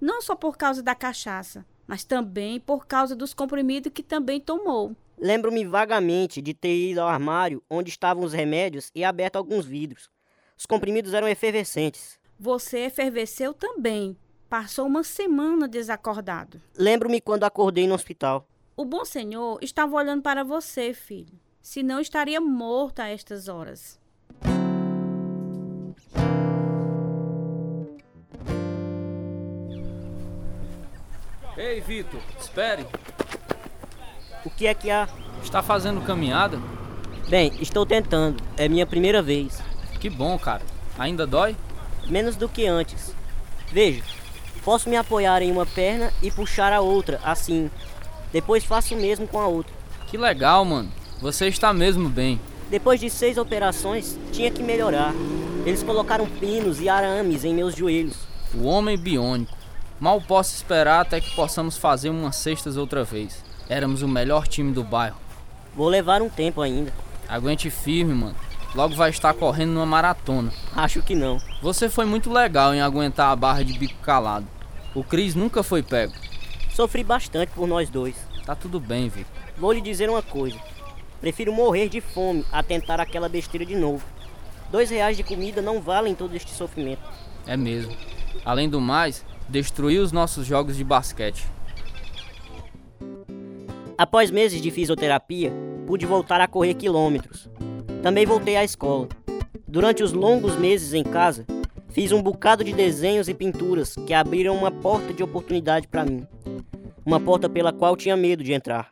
Não 0.00 0.22
só 0.22 0.36
por 0.36 0.56
causa 0.56 0.82
da 0.82 0.94
cachaça, 0.94 1.66
mas 1.86 2.04
também 2.04 2.60
por 2.60 2.86
causa 2.86 3.16
dos 3.16 3.34
comprimidos 3.34 3.92
que 3.92 4.02
também 4.02 4.40
tomou. 4.40 4.94
Lembro-me 5.18 5.64
vagamente 5.64 6.42
de 6.42 6.52
ter 6.52 6.74
ido 6.74 7.00
ao 7.00 7.08
armário 7.08 7.62
onde 7.70 7.90
estavam 7.90 8.24
os 8.24 8.32
remédios 8.32 8.90
e 8.94 9.04
aberto 9.04 9.36
alguns 9.36 9.64
vidros. 9.64 10.10
Os 10.56 10.66
comprimidos 10.66 11.14
eram 11.14 11.28
efervescentes. 11.28 12.18
Você 12.38 12.80
efervesceu 12.80 13.54
também. 13.54 14.16
Passou 14.48 14.86
uma 14.86 15.02
semana 15.02 15.66
desacordado. 15.66 16.60
Lembro-me 16.76 17.20
quando 17.20 17.44
acordei 17.44 17.86
no 17.86 17.94
hospital. 17.94 18.46
O 18.76 18.84
bom 18.84 19.04
senhor 19.04 19.58
estava 19.62 19.96
olhando 19.96 20.22
para 20.22 20.42
você, 20.44 20.92
filho. 20.92 21.38
Senão 21.62 22.00
estaria 22.00 22.40
morto 22.40 23.00
a 23.00 23.08
estas 23.08 23.48
horas. 23.48 23.98
Ei, 31.56 31.80
Vitor, 31.80 32.20
espere. 32.38 32.84
O 34.44 34.50
que 34.50 34.66
é 34.66 34.74
que 34.74 34.90
há? 34.90 35.08
Está 35.42 35.62
fazendo 35.62 36.02
caminhada? 36.02 36.60
Bem, 37.28 37.52
estou 37.60 37.86
tentando. 37.86 38.42
É 38.56 38.68
minha 38.68 38.86
primeira 38.86 39.22
vez. 39.22 39.62
Que 39.98 40.10
bom, 40.10 40.38
cara. 40.38 40.62
Ainda 40.98 41.26
dói? 41.26 41.56
Menos 42.06 42.36
do 42.36 42.48
que 42.48 42.66
antes. 42.66 43.14
Veja, 43.72 44.02
posso 44.62 44.90
me 44.90 44.96
apoiar 44.96 45.40
em 45.40 45.50
uma 45.50 45.64
perna 45.64 46.12
e 46.22 46.30
puxar 46.30 46.72
a 46.72 46.80
outra, 46.80 47.18
assim. 47.24 47.70
Depois 48.32 48.64
faço 48.64 48.94
o 48.94 48.98
mesmo 48.98 49.26
com 49.26 49.40
a 49.40 49.46
outra. 49.46 49.72
Que 50.06 50.18
legal, 50.18 50.64
mano. 50.64 50.90
Você 51.20 51.48
está 51.48 51.72
mesmo 51.72 52.08
bem. 52.08 52.38
Depois 52.68 53.00
de 53.00 53.08
seis 53.08 53.38
operações, 53.38 54.18
tinha 54.32 54.50
que 54.50 54.62
melhorar. 54.62 55.14
Eles 55.64 55.82
colocaram 55.82 56.26
pinos 56.26 56.80
e 56.80 56.88
arames 56.88 57.44
em 57.44 57.54
meus 57.54 57.74
joelhos. 57.74 58.16
O 58.54 58.64
homem 58.64 58.98
biônico. 58.98 59.56
Mal 59.98 60.20
posso 60.20 60.54
esperar 60.54 61.00
até 61.00 61.20
que 61.20 61.34
possamos 61.34 61.76
fazer 61.76 62.10
umas 62.10 62.36
cestas 62.36 62.76
outra 62.76 63.04
vez. 63.04 63.43
Éramos 63.68 64.02
o 64.02 64.08
melhor 64.08 64.46
time 64.46 64.72
do 64.72 64.84
bairro. 64.84 65.16
Vou 65.74 65.88
levar 65.88 66.22
um 66.22 66.28
tempo 66.28 66.60
ainda. 66.60 66.92
Aguente 67.28 67.70
firme, 67.70 68.14
mano. 68.14 68.36
Logo 68.74 68.94
vai 68.94 69.10
estar 69.10 69.32
correndo 69.34 69.72
numa 69.72 69.86
maratona. 69.86 70.52
Acho 70.74 71.00
que 71.00 71.14
não. 71.14 71.40
Você 71.62 71.88
foi 71.88 72.04
muito 72.04 72.30
legal 72.30 72.74
em 72.74 72.80
aguentar 72.80 73.30
a 73.30 73.36
barra 73.36 73.62
de 73.62 73.78
bico 73.78 74.00
calado. 74.02 74.46
O 74.94 75.02
Cris 75.02 75.34
nunca 75.34 75.62
foi 75.62 75.82
pego. 75.82 76.12
Sofri 76.74 77.04
bastante 77.04 77.52
por 77.52 77.66
nós 77.66 77.88
dois. 77.88 78.16
Tá 78.44 78.54
tudo 78.54 78.78
bem, 78.78 79.08
Vitor. 79.08 79.32
Vou 79.56 79.72
lhe 79.72 79.80
dizer 79.80 80.10
uma 80.10 80.22
coisa. 80.22 80.58
Prefiro 81.20 81.52
morrer 81.52 81.88
de 81.88 82.00
fome 82.00 82.44
a 82.52 82.62
tentar 82.62 83.00
aquela 83.00 83.28
besteira 83.28 83.64
de 83.64 83.74
novo. 83.76 84.04
Dois 84.70 84.90
reais 84.90 85.16
de 85.16 85.22
comida 85.22 85.62
não 85.62 85.80
valem 85.80 86.14
todo 86.14 86.34
este 86.34 86.50
sofrimento. 86.52 87.02
É 87.46 87.56
mesmo. 87.56 87.96
Além 88.44 88.68
do 88.68 88.80
mais, 88.80 89.24
destruiu 89.48 90.02
os 90.02 90.12
nossos 90.12 90.46
jogos 90.46 90.76
de 90.76 90.84
basquete. 90.84 91.46
Após 93.96 94.28
meses 94.28 94.60
de 94.60 94.72
fisioterapia, 94.72 95.52
pude 95.86 96.04
voltar 96.04 96.40
a 96.40 96.48
correr 96.48 96.74
quilômetros. 96.74 97.48
Também 98.02 98.26
voltei 98.26 98.56
à 98.56 98.64
escola. 98.64 99.08
Durante 99.68 100.02
os 100.02 100.12
longos 100.12 100.56
meses 100.56 100.92
em 100.94 101.04
casa, 101.04 101.46
fiz 101.90 102.10
um 102.10 102.20
bocado 102.20 102.64
de 102.64 102.72
desenhos 102.72 103.28
e 103.28 103.34
pinturas 103.34 103.94
que 103.94 104.12
abriram 104.12 104.56
uma 104.56 104.70
porta 104.70 105.12
de 105.12 105.22
oportunidade 105.22 105.86
para 105.86 106.04
mim. 106.04 106.26
Uma 107.06 107.20
porta 107.20 107.48
pela 107.48 107.72
qual 107.72 107.96
tinha 107.96 108.16
medo 108.16 108.42
de 108.42 108.52
entrar. 108.52 108.90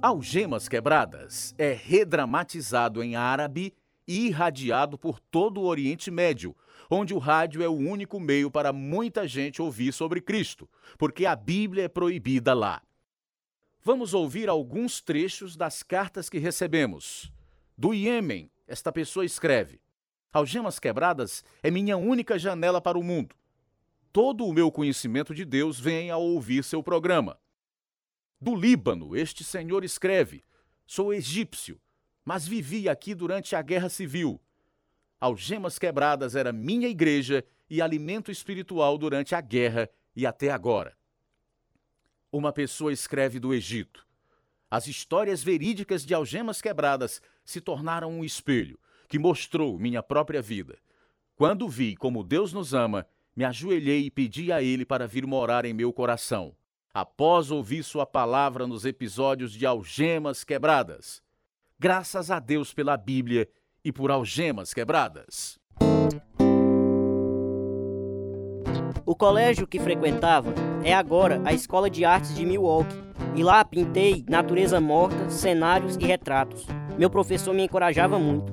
Algemas 0.00 0.66
Quebradas 0.66 1.54
é 1.58 1.72
redramatizado 1.78 3.02
em 3.02 3.16
árabe 3.16 3.74
e 4.08 4.28
irradiado 4.28 4.96
por 4.96 5.20
todo 5.20 5.60
o 5.60 5.66
Oriente 5.66 6.10
Médio, 6.10 6.56
onde 6.90 7.14
o 7.14 7.18
rádio 7.18 7.62
é 7.62 7.68
o 7.68 7.72
único 7.72 8.18
meio 8.20 8.50
para 8.50 8.72
muita 8.72 9.26
gente 9.26 9.60
ouvir 9.60 9.92
sobre 9.92 10.20
Cristo, 10.20 10.68
porque 10.98 11.26
a 11.26 11.34
Bíblia 11.34 11.84
é 11.84 11.88
proibida 11.88 12.54
lá. 12.54 12.82
Vamos 13.82 14.14
ouvir 14.14 14.48
alguns 14.48 15.00
trechos 15.00 15.56
das 15.56 15.82
cartas 15.82 16.28
que 16.28 16.38
recebemos. 16.38 17.32
Do 17.78 17.94
Iêmen, 17.94 18.50
esta 18.66 18.90
pessoa 18.90 19.24
escreve: 19.24 19.80
Algemas 20.32 20.78
Quebradas 20.78 21.44
é 21.62 21.70
minha 21.70 21.96
única 21.96 22.38
janela 22.38 22.80
para 22.80 22.98
o 22.98 23.02
mundo. 23.02 23.36
Todo 24.12 24.44
o 24.44 24.52
meu 24.52 24.72
conhecimento 24.72 25.34
de 25.34 25.44
Deus 25.44 25.78
vem 25.78 26.10
ao 26.10 26.22
ouvir 26.22 26.64
seu 26.64 26.82
programa. 26.82 27.38
Do 28.40 28.54
Líbano, 28.54 29.16
este 29.16 29.44
senhor 29.44 29.84
escreve: 29.84 30.42
Sou 30.86 31.14
egípcio, 31.14 31.80
mas 32.24 32.46
vivi 32.46 32.88
aqui 32.88 33.14
durante 33.14 33.54
a 33.54 33.62
Guerra 33.62 33.88
Civil. 33.88 34.40
Algemas 35.20 35.78
Quebradas 35.78 36.36
era 36.36 36.52
minha 36.52 36.88
igreja 36.88 37.44
e 37.68 37.80
alimento 37.80 38.30
espiritual 38.30 38.98
durante 38.98 39.34
a 39.34 39.40
guerra 39.40 39.88
e 40.14 40.26
até 40.26 40.50
agora. 40.50 40.96
Uma 42.30 42.52
pessoa 42.52 42.92
escreve 42.92 43.38
do 43.40 43.54
Egito. 43.54 44.06
As 44.70 44.86
histórias 44.86 45.42
verídicas 45.42 46.04
de 46.04 46.12
Algemas 46.12 46.60
Quebradas 46.60 47.22
se 47.44 47.60
tornaram 47.60 48.10
um 48.10 48.24
espelho 48.24 48.78
que 49.08 49.18
mostrou 49.18 49.78
minha 49.78 50.02
própria 50.02 50.42
vida. 50.42 50.76
Quando 51.36 51.68
vi 51.68 51.96
como 51.96 52.24
Deus 52.24 52.52
nos 52.52 52.74
ama, 52.74 53.06
me 53.34 53.44
ajoelhei 53.44 54.06
e 54.06 54.10
pedi 54.10 54.50
a 54.50 54.62
Ele 54.62 54.84
para 54.84 55.06
vir 55.06 55.26
morar 55.26 55.64
em 55.64 55.72
meu 55.72 55.92
coração. 55.92 56.54
Após 56.92 57.50
ouvir 57.50 57.84
Sua 57.84 58.04
palavra 58.04 58.66
nos 58.66 58.84
episódios 58.84 59.52
de 59.52 59.64
Algemas 59.64 60.44
Quebradas. 60.44 61.22
Graças 61.78 62.30
a 62.30 62.38
Deus 62.38 62.72
pela 62.72 62.96
Bíblia 62.96 63.48
e 63.86 63.92
por 63.92 64.10
algemas 64.10 64.74
quebradas. 64.74 65.60
O 69.06 69.14
colégio 69.14 69.64
que 69.64 69.78
frequentava 69.78 70.52
é 70.82 70.92
agora 70.92 71.40
a 71.44 71.52
Escola 71.52 71.88
de 71.88 72.04
Artes 72.04 72.34
de 72.34 72.44
Milwaukee. 72.44 72.96
E 73.36 73.44
lá 73.44 73.64
pintei 73.64 74.24
natureza 74.28 74.80
morta, 74.80 75.30
cenários 75.30 75.94
e 75.94 76.04
retratos. 76.04 76.66
Meu 76.98 77.08
professor 77.08 77.54
me 77.54 77.62
encorajava 77.62 78.18
muito. 78.18 78.52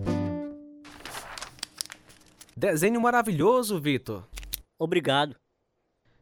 Desenho 2.55 3.01
maravilhoso, 3.01 3.81
Vitor. 3.81 4.27
Obrigado. 4.77 5.35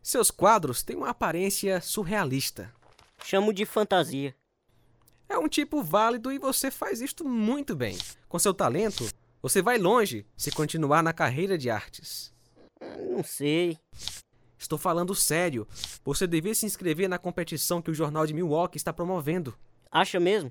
Seus 0.01 0.31
quadros 0.31 0.83
têm 0.83 0.95
uma 0.95 1.09
aparência 1.09 1.81
surrealista. 1.81 2.73
Chamo 3.25 3.51
de 3.51 3.65
fantasia. 3.65 4.33
É 5.27 5.37
um 5.37 5.49
tipo 5.49 5.83
válido 5.83 6.31
e 6.31 6.39
você 6.39 6.71
faz 6.71 7.01
isto 7.01 7.27
muito 7.27 7.75
bem. 7.75 7.97
Com 8.31 8.39
seu 8.39 8.53
talento, 8.53 9.09
você 9.41 9.61
vai 9.61 9.77
longe 9.77 10.25
se 10.37 10.51
continuar 10.51 11.03
na 11.03 11.11
carreira 11.11 11.57
de 11.57 11.69
artes. 11.69 12.33
Não 13.09 13.25
sei. 13.25 13.77
Estou 14.57 14.77
falando 14.77 15.13
sério. 15.13 15.67
Você 16.05 16.25
devia 16.25 16.55
se 16.55 16.65
inscrever 16.65 17.09
na 17.09 17.17
competição 17.17 17.81
que 17.81 17.91
o 17.91 17.93
jornal 17.93 18.25
de 18.25 18.33
Milwaukee 18.33 18.77
está 18.77 18.93
promovendo. 18.93 19.53
Acha 19.91 20.17
mesmo? 20.17 20.49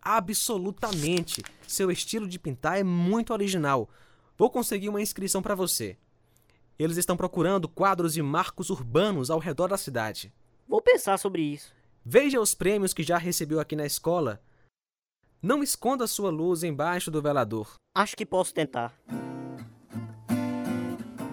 Absolutamente. 0.00 1.42
Seu 1.66 1.90
estilo 1.90 2.28
de 2.28 2.38
pintar 2.38 2.78
é 2.78 2.84
muito 2.84 3.32
original. 3.32 3.90
Vou 4.38 4.48
conseguir 4.48 4.88
uma 4.88 5.02
inscrição 5.02 5.42
para 5.42 5.56
você. 5.56 5.96
Eles 6.78 6.96
estão 6.96 7.16
procurando 7.16 7.68
quadros 7.68 8.14
de 8.14 8.22
marcos 8.22 8.70
urbanos 8.70 9.30
ao 9.30 9.40
redor 9.40 9.66
da 9.66 9.76
cidade. 9.76 10.32
Vou 10.68 10.80
pensar 10.80 11.18
sobre 11.18 11.42
isso. 11.42 11.74
Veja 12.04 12.40
os 12.40 12.54
prêmios 12.54 12.94
que 12.94 13.02
já 13.02 13.18
recebeu 13.18 13.58
aqui 13.58 13.74
na 13.74 13.84
escola. 13.84 14.40
Não 15.42 15.62
esconda 15.62 16.06
sua 16.06 16.30
luz 16.30 16.64
embaixo 16.64 17.10
do 17.10 17.20
velador. 17.20 17.74
Acho 17.94 18.16
que 18.16 18.24
posso 18.24 18.54
tentar. 18.54 18.94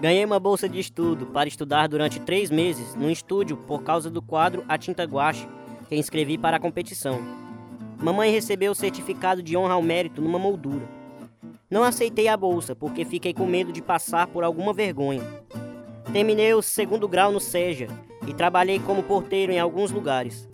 Ganhei 0.01 0.25
uma 0.25 0.39
bolsa 0.39 0.67
de 0.67 0.77
estudo 0.77 1.27
para 1.27 1.47
estudar 1.47 1.87
durante 1.87 2.19
três 2.19 2.51
meses 2.51 2.93
no 2.95 3.09
estúdio 3.09 3.55
por 3.55 3.81
causa 3.81 4.09
do 4.09 4.21
quadro 4.21 4.65
A 4.67 4.77
Tinta 4.77 5.03
Guache, 5.05 5.47
que 5.87 5.95
inscrevi 5.95 6.37
para 6.37 6.57
a 6.57 6.59
competição. 6.59 7.21
Mamãe 7.97 8.29
recebeu 8.29 8.73
o 8.73 8.75
certificado 8.75 9.41
de 9.41 9.55
honra 9.55 9.75
ao 9.75 9.81
mérito 9.81 10.21
numa 10.21 10.37
moldura. 10.37 10.85
Não 11.71 11.81
aceitei 11.81 12.27
a 12.27 12.35
bolsa 12.35 12.75
porque 12.75 13.05
fiquei 13.05 13.33
com 13.33 13.45
medo 13.45 13.71
de 13.71 13.81
passar 13.81 14.27
por 14.27 14.43
alguma 14.43 14.73
vergonha. 14.73 15.23
Terminei 16.11 16.53
o 16.53 16.61
segundo 16.61 17.07
grau 17.07 17.31
no 17.31 17.39
SEJA 17.39 17.87
e 18.27 18.33
trabalhei 18.33 18.79
como 18.79 19.01
porteiro 19.01 19.53
em 19.53 19.59
alguns 19.59 19.91
lugares. 19.91 20.49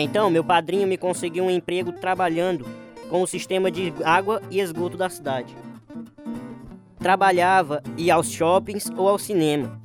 Então, 0.00 0.30
meu 0.30 0.44
padrinho 0.44 0.86
me 0.86 0.96
conseguiu 0.96 1.42
um 1.42 1.50
emprego 1.50 1.90
trabalhando 1.90 2.64
com 3.10 3.20
o 3.20 3.26
sistema 3.26 3.68
de 3.68 3.92
água 4.04 4.40
e 4.48 4.60
esgoto 4.60 4.96
da 4.96 5.10
cidade. 5.10 5.56
Trabalhava, 7.00 7.82
ia 7.96 8.14
aos 8.14 8.30
shoppings 8.30 8.88
ou 8.96 9.08
ao 9.08 9.18
cinema. 9.18 9.80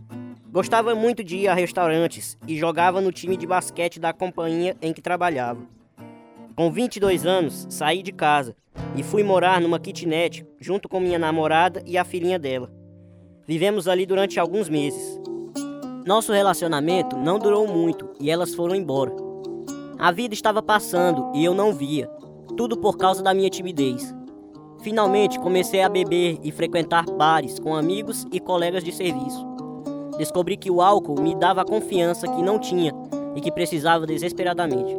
Gostava 0.51 0.93
muito 0.93 1.23
de 1.23 1.37
ir 1.37 1.47
a 1.47 1.55
restaurantes 1.55 2.37
e 2.47 2.55
jogava 2.55 3.01
no 3.01 3.11
time 3.11 3.35
de 3.35 3.47
basquete 3.47 3.99
da 3.99 4.13
companhia 4.13 4.77
em 4.83 4.93
que 4.93 5.01
trabalhava. 5.01 5.61
Com 6.55 6.71
22 6.71 7.25
anos, 7.25 7.65
saí 7.71 8.03
de 8.03 8.11
casa 8.11 8.55
e 8.95 9.01
fui 9.01 9.23
morar 9.23 9.59
numa 9.59 9.79
kitnet 9.79 10.45
junto 10.59 10.87
com 10.87 10.99
minha 10.99 11.17
namorada 11.17 11.81
e 11.87 11.97
a 11.97 12.05
filhinha 12.05 12.37
dela. 12.37 12.71
Vivemos 13.47 13.87
ali 13.87 14.05
durante 14.05 14.39
alguns 14.39 14.69
meses. 14.69 15.19
Nosso 16.05 16.31
relacionamento 16.31 17.17
não 17.17 17.39
durou 17.39 17.67
muito 17.67 18.11
e 18.19 18.29
elas 18.29 18.53
foram 18.53 18.75
embora. 18.75 19.22
A 20.03 20.11
vida 20.11 20.33
estava 20.33 20.61
passando 20.61 21.31
e 21.33 21.45
eu 21.45 21.53
não 21.53 21.71
via, 21.71 22.09
tudo 22.57 22.75
por 22.75 22.97
causa 22.97 23.23
da 23.23 23.33
minha 23.33 23.49
timidez. 23.49 24.13
Finalmente 24.81 25.39
comecei 25.39 25.81
a 25.81 25.87
beber 25.87 26.39
e 26.43 26.51
frequentar 26.51 27.05
bares 27.05 27.57
com 27.57 27.73
amigos 27.73 28.27
e 28.29 28.37
colegas 28.37 28.83
de 28.83 28.91
serviço. 28.91 29.47
Descobri 30.17 30.57
que 30.57 30.69
o 30.69 30.81
álcool 30.81 31.21
me 31.21 31.33
dava 31.33 31.61
a 31.61 31.65
confiança 31.65 32.27
que 32.27 32.41
não 32.41 32.59
tinha 32.59 32.91
e 33.33 33.39
que 33.39 33.49
precisava 33.49 34.05
desesperadamente. 34.05 34.93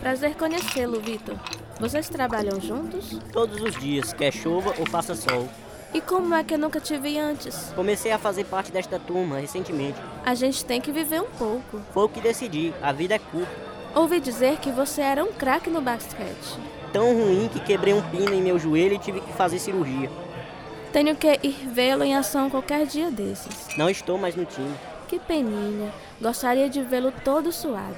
Prazer 0.00 0.34
conhecê-lo, 0.34 0.98
Vitor. 0.98 1.36
Vocês 1.78 2.08
trabalham 2.08 2.60
juntos? 2.60 3.20
Todos 3.32 3.62
os 3.62 3.78
dias, 3.78 4.12
quer 4.12 4.32
chova 4.32 4.74
ou 4.80 4.84
faça 4.84 5.14
sol. 5.14 5.48
E 5.92 6.00
como 6.00 6.34
é 6.34 6.44
que 6.44 6.54
eu 6.54 6.58
nunca 6.58 6.80
te 6.80 6.96
vi 6.98 7.18
antes? 7.18 7.72
Comecei 7.74 8.12
a 8.12 8.18
fazer 8.18 8.44
parte 8.44 8.70
desta 8.70 8.98
turma 8.98 9.38
recentemente. 9.38 9.98
A 10.24 10.34
gente 10.34 10.64
tem 10.64 10.80
que 10.80 10.92
viver 10.92 11.20
um 11.22 11.30
pouco. 11.30 11.80
Foi 11.92 12.04
o 12.04 12.08
que 12.08 12.20
decidi, 12.20 12.74
a 12.82 12.92
vida 12.92 13.14
é 13.14 13.18
curta. 13.18 13.50
Ouvi 13.94 14.20
dizer 14.20 14.58
que 14.58 14.70
você 14.70 15.00
era 15.00 15.24
um 15.24 15.32
craque 15.32 15.70
no 15.70 15.80
basquete. 15.80 16.58
Tão 16.92 17.14
ruim 17.14 17.48
que 17.48 17.60
quebrei 17.60 17.94
um 17.94 18.02
pino 18.02 18.34
em 18.34 18.42
meu 18.42 18.58
joelho 18.58 18.94
e 18.94 18.98
tive 18.98 19.20
que 19.20 19.32
fazer 19.32 19.58
cirurgia. 19.58 20.10
Tenho 20.92 21.16
que 21.16 21.38
ir 21.42 21.68
vê-lo 21.72 22.04
em 22.04 22.14
ação 22.14 22.50
qualquer 22.50 22.86
dia 22.86 23.10
desses. 23.10 23.76
Não 23.76 23.88
estou 23.88 24.18
mais 24.18 24.36
no 24.36 24.44
time. 24.44 24.74
Que 25.06 25.18
peninha. 25.18 25.90
Gostaria 26.20 26.68
de 26.68 26.82
vê-lo 26.82 27.12
todo 27.24 27.50
suado. 27.50 27.96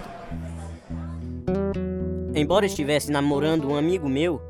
Embora 2.35 2.67
estivesse 2.67 3.11
namorando 3.11 3.69
um 3.69 3.77
amigo 3.77 4.09
meu, 4.09 4.41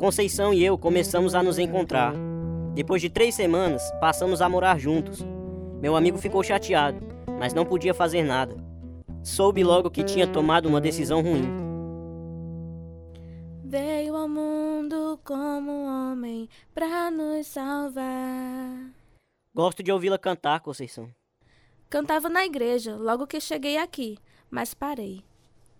Conceição 0.00 0.54
e 0.54 0.64
eu 0.64 0.78
começamos 0.78 1.34
a 1.34 1.42
nos 1.42 1.58
encontrar. 1.58 2.14
Depois 2.74 3.02
de 3.02 3.10
três 3.10 3.34
semanas, 3.34 3.82
passamos 4.00 4.40
a 4.40 4.48
morar 4.48 4.78
juntos. 4.78 5.20
Meu 5.80 5.96
amigo 5.96 6.18
ficou 6.18 6.42
chateado, 6.42 7.00
mas 7.38 7.52
não 7.52 7.66
podia 7.66 7.92
fazer 7.92 8.22
nada. 8.22 8.54
Soube 9.22 9.64
logo 9.64 9.90
que 9.90 10.04
tinha 10.04 10.26
tomado 10.26 10.68
uma 10.68 10.80
decisão 10.80 11.20
ruim. 11.20 11.44
Veio 13.64 14.16
ao 14.16 14.28
mundo 14.28 15.20
como 15.24 15.84
homem 15.84 16.48
pra 16.74 17.10
nos 17.10 17.46
salvar. 17.46 18.90
Gosto 19.54 19.82
de 19.82 19.92
ouvi-la 19.92 20.18
cantar, 20.18 20.60
Conceição. 20.60 21.10
Cantava 21.88 22.28
na 22.28 22.44
igreja 22.44 22.96
logo 22.96 23.26
que 23.26 23.40
cheguei 23.40 23.76
aqui, 23.76 24.16
mas 24.48 24.74
parei. 24.74 25.24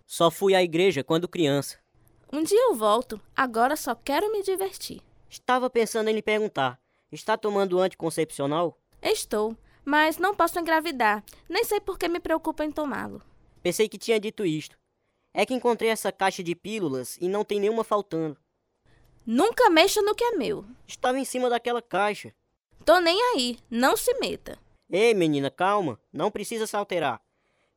Só 0.06 0.30
fui 0.30 0.54
à 0.54 0.62
igreja 0.62 1.04
quando 1.04 1.28
criança. 1.28 1.78
Um 2.32 2.42
dia 2.42 2.68
eu 2.68 2.74
volto, 2.74 3.20
agora 3.34 3.76
só 3.76 3.94
quero 3.94 4.30
me 4.32 4.42
divertir. 4.42 5.00
Estava 5.30 5.70
pensando 5.70 6.08
em 6.08 6.12
lhe 6.12 6.22
perguntar: 6.22 6.80
está 7.12 7.36
tomando 7.36 7.78
anticoncepcional? 7.78 8.76
Estou, 9.00 9.56
mas 9.84 10.18
não 10.18 10.34
posso 10.34 10.58
engravidar. 10.58 11.24
Nem 11.48 11.62
sei 11.64 11.80
por 11.80 11.96
que 11.96 12.08
me 12.08 12.18
preocupa 12.18 12.64
em 12.64 12.72
tomá-lo. 12.72 13.22
Pensei 13.62 13.88
que 13.88 13.96
tinha 13.96 14.18
dito 14.18 14.44
isto. 14.44 14.76
É 15.32 15.46
que 15.46 15.54
encontrei 15.54 15.90
essa 15.90 16.10
caixa 16.10 16.42
de 16.42 16.56
pílulas 16.56 17.16
e 17.20 17.28
não 17.28 17.44
tem 17.44 17.60
nenhuma 17.60 17.84
faltando. 17.84 18.36
Nunca 19.24 19.70
mexa 19.70 20.02
no 20.02 20.14
que 20.14 20.24
é 20.24 20.32
meu. 20.32 20.64
Estava 20.88 21.18
em 21.18 21.24
cima 21.24 21.48
daquela 21.48 21.80
caixa. 21.80 22.34
Tô 22.84 22.98
nem 22.98 23.16
aí, 23.34 23.58
não 23.70 23.96
se 23.96 24.12
meta. 24.14 24.58
Ei, 24.90 25.14
menina, 25.14 25.50
calma. 25.50 26.00
Não 26.12 26.30
precisa 26.32 26.66
se 26.66 26.74
alterar. 26.74 27.22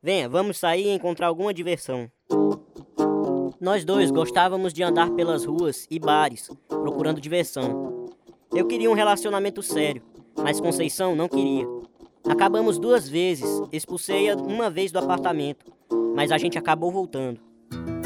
Venha, 0.02 0.28
vamos 0.28 0.58
sair 0.58 0.86
e 0.86 0.90
encontrar 0.90 1.28
alguma 1.28 1.54
diversão. 1.54 2.10
Nós 3.60 3.84
dois 3.84 4.10
gostávamos 4.10 4.72
de 4.72 4.82
andar 4.82 5.10
pelas 5.10 5.44
ruas 5.44 5.86
e 5.90 5.98
bares, 5.98 6.50
procurando 6.68 7.20
diversão. 7.20 8.08
Eu 8.52 8.66
queria 8.66 8.90
um 8.90 8.94
relacionamento 8.94 9.62
sério, 9.62 10.02
mas 10.36 10.60
Conceição 10.60 11.14
não 11.14 11.28
queria. 11.28 11.66
Acabamos 12.28 12.78
duas 12.78 13.08
vezes, 13.08 13.48
expulsei-a 13.70 14.36
uma 14.36 14.68
vez 14.68 14.90
do 14.90 14.98
apartamento, 14.98 15.72
mas 16.14 16.32
a 16.32 16.38
gente 16.38 16.58
acabou 16.58 16.90
voltando. 16.90 17.40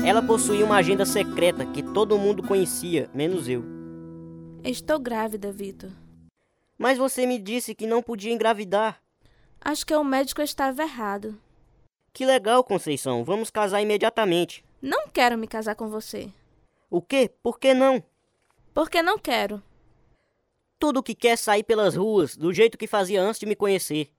Ela 0.04 0.22
possuía 0.22 0.64
uma 0.64 0.76
agenda 0.76 1.04
secreta 1.04 1.64
que 1.66 1.82
todo 1.82 2.18
mundo 2.18 2.42
conhecia, 2.42 3.08
menos 3.14 3.48
eu. 3.48 3.64
Estou 4.62 4.98
grávida, 4.98 5.50
Vitor. 5.50 5.90
Mas 6.76 6.98
você 6.98 7.26
me 7.26 7.38
disse 7.38 7.74
que 7.74 7.87
não 7.87 8.02
podia 8.02 8.32
engravidar. 8.32 9.00
Acho 9.61 9.84
que 9.84 9.94
o 9.94 10.04
médico 10.04 10.42
estava 10.42 10.82
errado. 10.82 11.37
Que 12.12 12.24
legal, 12.24 12.62
Conceição. 12.62 13.24
Vamos 13.24 13.50
casar 13.50 13.82
imediatamente. 13.82 14.64
Não 14.80 15.08
quero 15.08 15.36
me 15.36 15.48
casar 15.48 15.74
com 15.74 15.88
você. 15.88 16.30
O 16.88 17.02
quê? 17.02 17.30
Por 17.42 17.58
que 17.58 17.74
não? 17.74 18.02
Porque 18.72 19.02
não 19.02 19.18
quero. 19.18 19.60
Tudo 20.78 21.02
que 21.02 21.14
quer 21.14 21.36
sair 21.36 21.64
pelas 21.64 21.96
ruas, 21.96 22.36
do 22.36 22.52
jeito 22.52 22.78
que 22.78 22.86
fazia 22.86 23.20
antes 23.20 23.40
de 23.40 23.46
me 23.46 23.56
conhecer. 23.56 24.12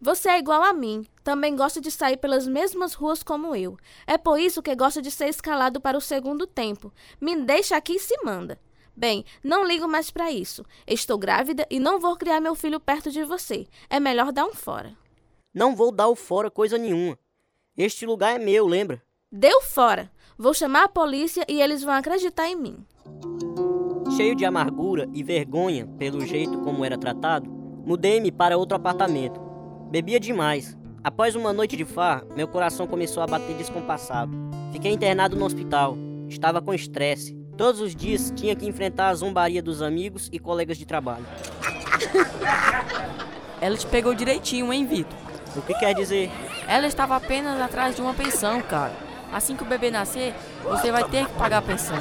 Você 0.00 0.28
é 0.28 0.38
igual 0.40 0.64
a 0.64 0.72
mim. 0.72 1.06
Também 1.22 1.54
gosta 1.54 1.80
de 1.80 1.88
sair 1.88 2.16
pelas 2.16 2.48
mesmas 2.48 2.94
ruas 2.94 3.22
como 3.22 3.54
eu. 3.54 3.76
É 4.04 4.18
por 4.18 4.40
isso 4.40 4.60
que 4.60 4.74
gosta 4.74 5.00
de 5.00 5.12
ser 5.12 5.28
escalado 5.28 5.80
para 5.80 5.96
o 5.96 6.00
segundo 6.00 6.44
tempo. 6.44 6.92
Me 7.20 7.36
deixa 7.36 7.76
aqui 7.76 7.92
e 7.92 8.00
se 8.00 8.16
manda. 8.24 8.58
Bem, 8.96 9.24
não 9.44 9.64
ligo 9.64 9.86
mais 9.86 10.10
para 10.10 10.32
isso. 10.32 10.66
Estou 10.84 11.16
grávida 11.16 11.64
e 11.70 11.78
não 11.78 12.00
vou 12.00 12.16
criar 12.16 12.40
meu 12.40 12.56
filho 12.56 12.80
perto 12.80 13.12
de 13.12 13.22
você. 13.22 13.68
É 13.88 14.00
melhor 14.00 14.32
dar 14.32 14.46
um 14.46 14.52
fora. 14.52 14.96
Não 15.54 15.76
vou 15.76 15.92
dar 15.92 16.08
o 16.08 16.16
fora 16.16 16.50
coisa 16.50 16.76
nenhuma. 16.76 17.16
Este 17.76 18.04
lugar 18.04 18.34
é 18.34 18.44
meu, 18.44 18.66
lembra? 18.66 19.00
Deu 19.34 19.62
fora. 19.62 20.10
Vou 20.36 20.52
chamar 20.52 20.84
a 20.84 20.88
polícia 20.90 21.42
e 21.48 21.62
eles 21.62 21.82
vão 21.82 21.94
acreditar 21.94 22.48
em 22.48 22.54
mim. 22.54 22.84
Cheio 24.14 24.36
de 24.36 24.44
amargura 24.44 25.08
e 25.14 25.22
vergonha 25.22 25.86
pelo 25.98 26.20
jeito 26.20 26.58
como 26.58 26.84
era 26.84 26.98
tratado, 26.98 27.48
mudei-me 27.48 28.30
para 28.30 28.58
outro 28.58 28.76
apartamento. 28.76 29.40
Bebia 29.90 30.20
demais. 30.20 30.76
Após 31.02 31.34
uma 31.34 31.50
noite 31.50 31.78
de 31.78 31.84
far, 31.86 32.26
meu 32.36 32.46
coração 32.46 32.86
começou 32.86 33.22
a 33.22 33.26
bater 33.26 33.56
descompassado. 33.56 34.36
Fiquei 34.70 34.92
internado 34.92 35.34
no 35.34 35.46
hospital. 35.46 35.96
Estava 36.28 36.60
com 36.60 36.74
estresse. 36.74 37.34
Todos 37.56 37.80
os 37.80 37.96
dias 37.96 38.30
tinha 38.36 38.54
que 38.54 38.68
enfrentar 38.68 39.08
a 39.08 39.14
zombaria 39.14 39.62
dos 39.62 39.80
amigos 39.80 40.28
e 40.30 40.38
colegas 40.38 40.76
de 40.76 40.84
trabalho. 40.84 41.24
Ela 43.62 43.78
te 43.78 43.86
pegou 43.86 44.14
direitinho, 44.14 44.70
hein, 44.70 44.84
Vitor? 44.84 45.18
O 45.56 45.62
que 45.62 45.72
quer 45.72 45.94
dizer? 45.94 46.30
Ela 46.68 46.86
estava 46.86 47.16
apenas 47.16 47.58
atrás 47.58 47.96
de 47.96 48.02
uma 48.02 48.12
pensão, 48.12 48.60
cara. 48.60 49.11
Assim 49.32 49.56
que 49.56 49.62
o 49.62 49.66
bebê 49.66 49.90
nascer, 49.90 50.34
você 50.62 50.92
vai 50.92 51.04
ter 51.04 51.26
que 51.26 51.32
pagar 51.32 51.58
a 51.58 51.62
pensão. 51.62 51.96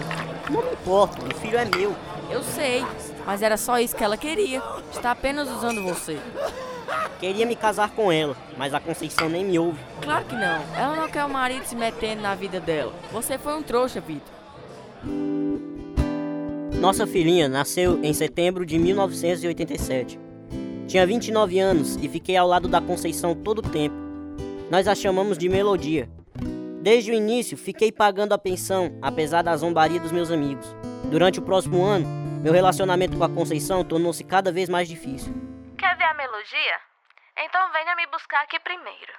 Não 0.49 0.61
me 0.61 0.73
importa, 0.73 1.17
o 1.25 1.39
filho 1.39 1.57
é 1.57 1.65
meu. 1.65 1.95
Eu 2.29 2.43
sei, 2.43 2.85
mas 3.25 3.41
era 3.41 3.57
só 3.57 3.79
isso 3.79 3.95
que 3.95 4.03
ela 4.03 4.17
queria. 4.17 4.61
Está 4.91 5.11
apenas 5.11 5.49
usando 5.49 5.81
você. 5.81 6.19
Queria 7.19 7.45
me 7.45 7.55
casar 7.55 7.91
com 7.91 8.11
ela, 8.11 8.35
mas 8.57 8.73
a 8.73 8.79
Conceição 8.79 9.29
nem 9.29 9.45
me 9.45 9.57
ouve. 9.57 9.79
Claro 10.01 10.25
que 10.25 10.35
não. 10.35 10.61
Ela 10.75 10.95
não 10.95 11.07
quer 11.07 11.23
o 11.23 11.29
marido 11.29 11.63
se 11.65 11.75
metendo 11.75 12.21
na 12.21 12.35
vida 12.35 12.59
dela. 12.59 12.93
Você 13.11 13.37
foi 13.37 13.55
um 13.55 13.61
trouxa, 13.61 14.01
Vitor. 14.01 14.33
Nossa 16.79 17.05
filhinha 17.05 17.47
nasceu 17.47 18.03
em 18.03 18.11
setembro 18.11 18.65
de 18.65 18.79
1987. 18.79 20.19
Tinha 20.87 21.05
29 21.05 21.59
anos 21.59 21.95
e 22.01 22.09
fiquei 22.09 22.35
ao 22.35 22.47
lado 22.47 22.67
da 22.67 22.81
Conceição 22.81 23.35
todo 23.35 23.59
o 23.59 23.69
tempo. 23.69 23.95
Nós 24.69 24.87
a 24.87 24.95
chamamos 24.95 25.37
de 25.37 25.47
Melodia. 25.47 26.09
Desde 26.81 27.11
o 27.11 27.13
início, 27.13 27.55
fiquei 27.55 27.91
pagando 27.91 28.33
a 28.33 28.39
pensão, 28.39 28.97
apesar 29.03 29.43
da 29.43 29.55
zombaria 29.55 29.99
dos 29.99 30.11
meus 30.11 30.31
amigos. 30.31 30.65
Durante 31.11 31.37
o 31.37 31.45
próximo 31.45 31.85
ano, 31.85 32.07
meu 32.41 32.51
relacionamento 32.51 33.15
com 33.15 33.23
a 33.23 33.29
Conceição 33.29 33.87
tornou-se 33.87 34.23
cada 34.23 34.51
vez 34.51 34.67
mais 34.67 34.89
difícil. 34.89 35.31
Quer 35.77 35.95
ver 35.95 36.05
a 36.05 36.15
melodia? 36.15 36.79
Então 37.37 37.71
venha 37.71 37.95
me 37.95 38.07
buscar 38.07 38.41
aqui 38.41 38.59
primeiro. 38.59 39.13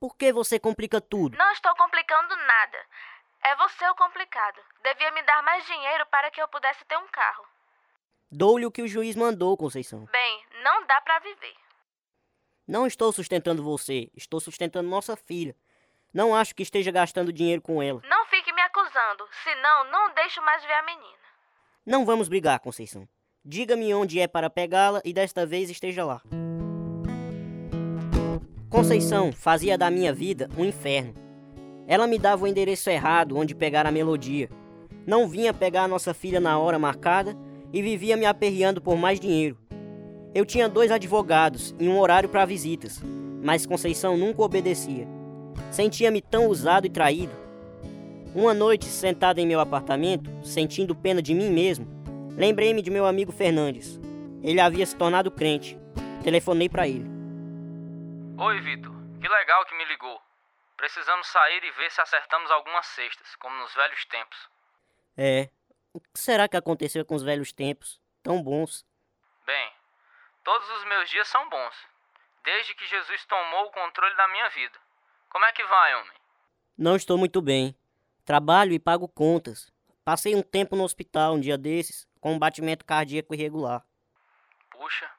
Por 0.00 0.16
que 0.16 0.32
você 0.32 0.58
complica 0.58 1.00
tudo? 1.00 1.38
Não 1.38 1.52
estou 1.52 1.72
complicando 1.76 2.34
nada. 2.34 2.78
É 3.44 3.54
você 3.54 3.86
o 3.86 3.94
complicado. 3.94 4.60
Devia 4.82 5.12
me 5.12 5.22
dar 5.22 5.44
mais 5.44 5.64
dinheiro 5.64 6.04
para 6.10 6.28
que 6.32 6.42
eu 6.42 6.48
pudesse 6.48 6.84
ter 6.86 6.96
um 6.96 7.06
carro. 7.06 7.44
Dou-lhe 8.32 8.66
o 8.66 8.72
que 8.72 8.82
o 8.82 8.88
juiz 8.88 9.14
mandou, 9.14 9.56
Conceição. 9.56 10.06
Bem, 10.06 10.44
não 10.64 10.84
dá 10.88 11.00
para 11.02 11.20
viver. 11.20 11.54
Não 12.66 12.84
estou 12.84 13.12
sustentando 13.12 13.62
você, 13.62 14.10
estou 14.16 14.40
sustentando 14.40 14.88
nossa 14.88 15.14
filha. 15.14 15.54
Não 16.14 16.32
acho 16.32 16.54
que 16.54 16.62
esteja 16.62 16.92
gastando 16.92 17.32
dinheiro 17.32 17.60
com 17.60 17.82
ela. 17.82 18.00
Não 18.08 18.24
fique 18.26 18.52
me 18.52 18.62
acusando, 18.62 19.26
senão 19.42 19.90
não 19.90 20.14
deixo 20.14 20.40
mais 20.42 20.64
ver 20.64 20.74
a 20.74 20.82
menina. 20.84 21.18
Não 21.84 22.06
vamos 22.06 22.28
brigar, 22.28 22.60
Conceição. 22.60 23.08
Diga-me 23.44 23.92
onde 23.92 24.20
é 24.20 24.28
para 24.28 24.48
pegá-la 24.48 25.02
e 25.04 25.12
desta 25.12 25.44
vez 25.44 25.68
esteja 25.68 26.04
lá. 26.04 26.22
Conceição 28.70 29.32
fazia 29.32 29.76
da 29.76 29.90
minha 29.90 30.12
vida 30.12 30.48
um 30.56 30.64
inferno. 30.64 31.14
Ela 31.86 32.06
me 32.06 32.16
dava 32.18 32.44
o 32.44 32.46
endereço 32.46 32.88
errado 32.88 33.36
onde 33.36 33.54
pegar 33.54 33.84
a 33.84 33.90
melodia. 33.90 34.48
Não 35.04 35.28
vinha 35.28 35.52
pegar 35.52 35.82
a 35.82 35.88
nossa 35.88 36.14
filha 36.14 36.38
na 36.38 36.56
hora 36.58 36.78
marcada 36.78 37.36
e 37.72 37.82
vivia 37.82 38.16
me 38.16 38.24
aperreando 38.24 38.80
por 38.80 38.96
mais 38.96 39.18
dinheiro. 39.18 39.58
Eu 40.32 40.46
tinha 40.46 40.68
dois 40.68 40.92
advogados 40.92 41.74
e 41.78 41.88
um 41.88 41.98
horário 41.98 42.28
para 42.28 42.44
visitas, 42.44 43.02
mas 43.42 43.66
Conceição 43.66 44.16
nunca 44.16 44.42
obedecia. 44.42 45.13
Sentia-me 45.74 46.22
tão 46.22 46.46
usado 46.46 46.86
e 46.86 46.90
traído. 46.90 47.34
Uma 48.34 48.54
noite, 48.54 48.84
sentado 48.84 49.38
em 49.38 49.46
meu 49.46 49.60
apartamento, 49.60 50.30
sentindo 50.44 50.94
pena 50.94 51.20
de 51.20 51.34
mim 51.34 51.50
mesmo, 51.50 51.94
Lembrei-me 52.36 52.82
de 52.82 52.90
meu 52.90 53.06
amigo 53.06 53.30
Fernandes. 53.30 53.96
Ele 54.42 54.60
havia 54.60 54.84
se 54.84 54.96
tornado 54.96 55.30
crente. 55.30 55.78
Telefonei 56.24 56.68
para 56.68 56.88
ele. 56.88 57.06
Oi, 58.36 58.60
Vitor. 58.60 58.92
Que 59.20 59.28
legal 59.28 59.64
que 59.66 59.74
me 59.76 59.84
ligou. 59.84 60.20
Precisamos 60.76 61.28
sair 61.28 61.62
e 61.62 61.70
ver 61.70 61.92
se 61.92 62.00
acertamos 62.00 62.50
algumas 62.50 62.86
cestas, 62.86 63.36
como 63.36 63.56
nos 63.56 63.72
velhos 63.72 64.04
tempos. 64.06 64.50
É. 65.16 65.48
O 65.92 66.00
que 66.00 66.08
será 66.16 66.48
que 66.48 66.56
aconteceu 66.56 67.04
com 67.04 67.14
os 67.14 67.22
velhos 67.22 67.52
tempos? 67.52 68.00
Tão 68.20 68.42
bons. 68.42 68.84
Bem, 69.46 69.72
todos 70.42 70.68
os 70.70 70.84
meus 70.86 71.08
dias 71.08 71.28
são 71.28 71.48
bons, 71.48 71.74
desde 72.42 72.74
que 72.74 72.86
Jesus 72.86 73.24
tomou 73.26 73.66
o 73.66 73.70
controle 73.70 74.16
da 74.16 74.26
minha 74.26 74.48
vida. 74.48 74.83
Como 75.34 75.46
é 75.46 75.50
que 75.50 75.64
vai, 75.64 75.96
homem? 75.96 76.12
Não 76.78 76.94
estou 76.94 77.18
muito 77.18 77.42
bem. 77.42 77.76
Trabalho 78.24 78.72
e 78.72 78.78
pago 78.78 79.08
contas. 79.08 79.68
Passei 80.04 80.32
um 80.36 80.42
tempo 80.42 80.76
no 80.76 80.84
hospital 80.84 81.34
um 81.34 81.40
dia 81.40 81.58
desses, 81.58 82.06
com 82.20 82.34
um 82.34 82.38
batimento 82.38 82.84
cardíaco 82.84 83.34
irregular. 83.34 83.84
Puxa, 84.70 85.10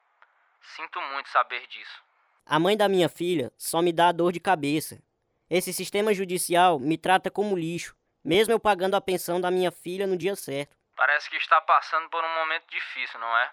sinto 0.74 0.98
muito 1.12 1.28
saber 1.28 1.66
disso. 1.66 2.02
A 2.46 2.58
mãe 2.58 2.78
da 2.78 2.88
minha 2.88 3.10
filha 3.10 3.52
só 3.58 3.82
me 3.82 3.92
dá 3.92 4.10
dor 4.10 4.32
de 4.32 4.40
cabeça. 4.40 5.02
Esse 5.50 5.70
sistema 5.70 6.14
judicial 6.14 6.78
me 6.78 6.96
trata 6.96 7.30
como 7.30 7.54
lixo, 7.54 7.94
mesmo 8.24 8.54
eu 8.54 8.58
pagando 8.58 8.94
a 8.94 9.02
pensão 9.02 9.38
da 9.38 9.50
minha 9.50 9.70
filha 9.70 10.06
no 10.06 10.16
dia 10.16 10.34
certo. 10.34 10.74
Parece 10.96 11.28
que 11.28 11.36
está 11.36 11.60
passando 11.60 12.08
por 12.08 12.24
um 12.24 12.34
momento 12.36 12.64
difícil, 12.70 13.20
não 13.20 13.36
é? 13.36 13.52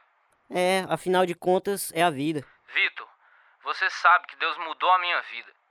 É, 0.50 0.86
afinal 0.88 1.26
de 1.26 1.36
contas, 1.36 1.92
é 1.94 2.02
a 2.02 2.10
vida. 2.10 2.42
Vitor, 2.74 3.10
você 3.66 3.90
sabe 3.90 4.28
que 4.28 4.38
Deus 4.38 4.58
mudou 4.60 4.90
a 4.92 5.00
minha 5.00 5.22
vida. 5.24 5.63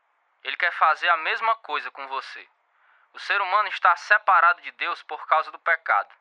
Ele 0.42 0.56
quer 0.56 0.72
fazer 0.72 1.08
a 1.08 1.16
mesma 1.18 1.54
coisa 1.56 1.90
com 1.90 2.06
você. 2.08 2.48
O 3.12 3.18
ser 3.18 3.40
humano 3.40 3.68
está 3.68 3.94
separado 3.96 4.60
de 4.62 4.70
Deus 4.72 5.02
por 5.02 5.26
causa 5.26 5.50
do 5.50 5.58
pecado. 5.58 6.12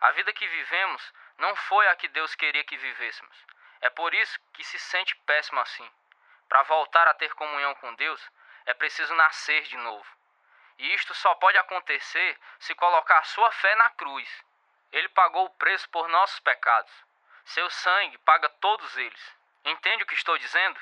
A 0.00 0.12
vida 0.12 0.32
que 0.32 0.46
vivemos 0.46 1.12
não 1.38 1.54
foi 1.56 1.88
a 1.88 1.96
que 1.96 2.08
Deus 2.08 2.34
queria 2.34 2.64
que 2.64 2.76
vivêssemos. 2.76 3.36
É 3.80 3.90
por 3.90 4.14
isso 4.14 4.38
que 4.52 4.64
se 4.64 4.78
sente 4.78 5.16
péssimo 5.26 5.60
assim. 5.60 5.90
Para 6.48 6.62
voltar 6.62 7.06
a 7.08 7.14
ter 7.14 7.34
comunhão 7.34 7.74
com 7.76 7.94
Deus, 7.94 8.20
é 8.66 8.74
preciso 8.74 9.14
nascer 9.14 9.62
de 9.64 9.76
novo. 9.76 10.06
E 10.78 10.94
isto 10.94 11.14
só 11.14 11.34
pode 11.34 11.58
acontecer 11.58 12.38
se 12.60 12.74
colocar 12.74 13.24
sua 13.24 13.50
fé 13.50 13.74
na 13.74 13.90
cruz. 13.90 14.28
Ele 14.92 15.08
pagou 15.08 15.46
o 15.46 15.50
preço 15.50 15.88
por 15.90 16.08
nossos 16.08 16.38
pecados. 16.40 16.92
Seu 17.44 17.68
sangue 17.70 18.16
paga 18.18 18.48
todos 18.48 18.96
eles. 18.96 19.36
Entende 19.64 20.04
o 20.04 20.06
que 20.06 20.14
estou 20.14 20.38
dizendo? 20.38 20.78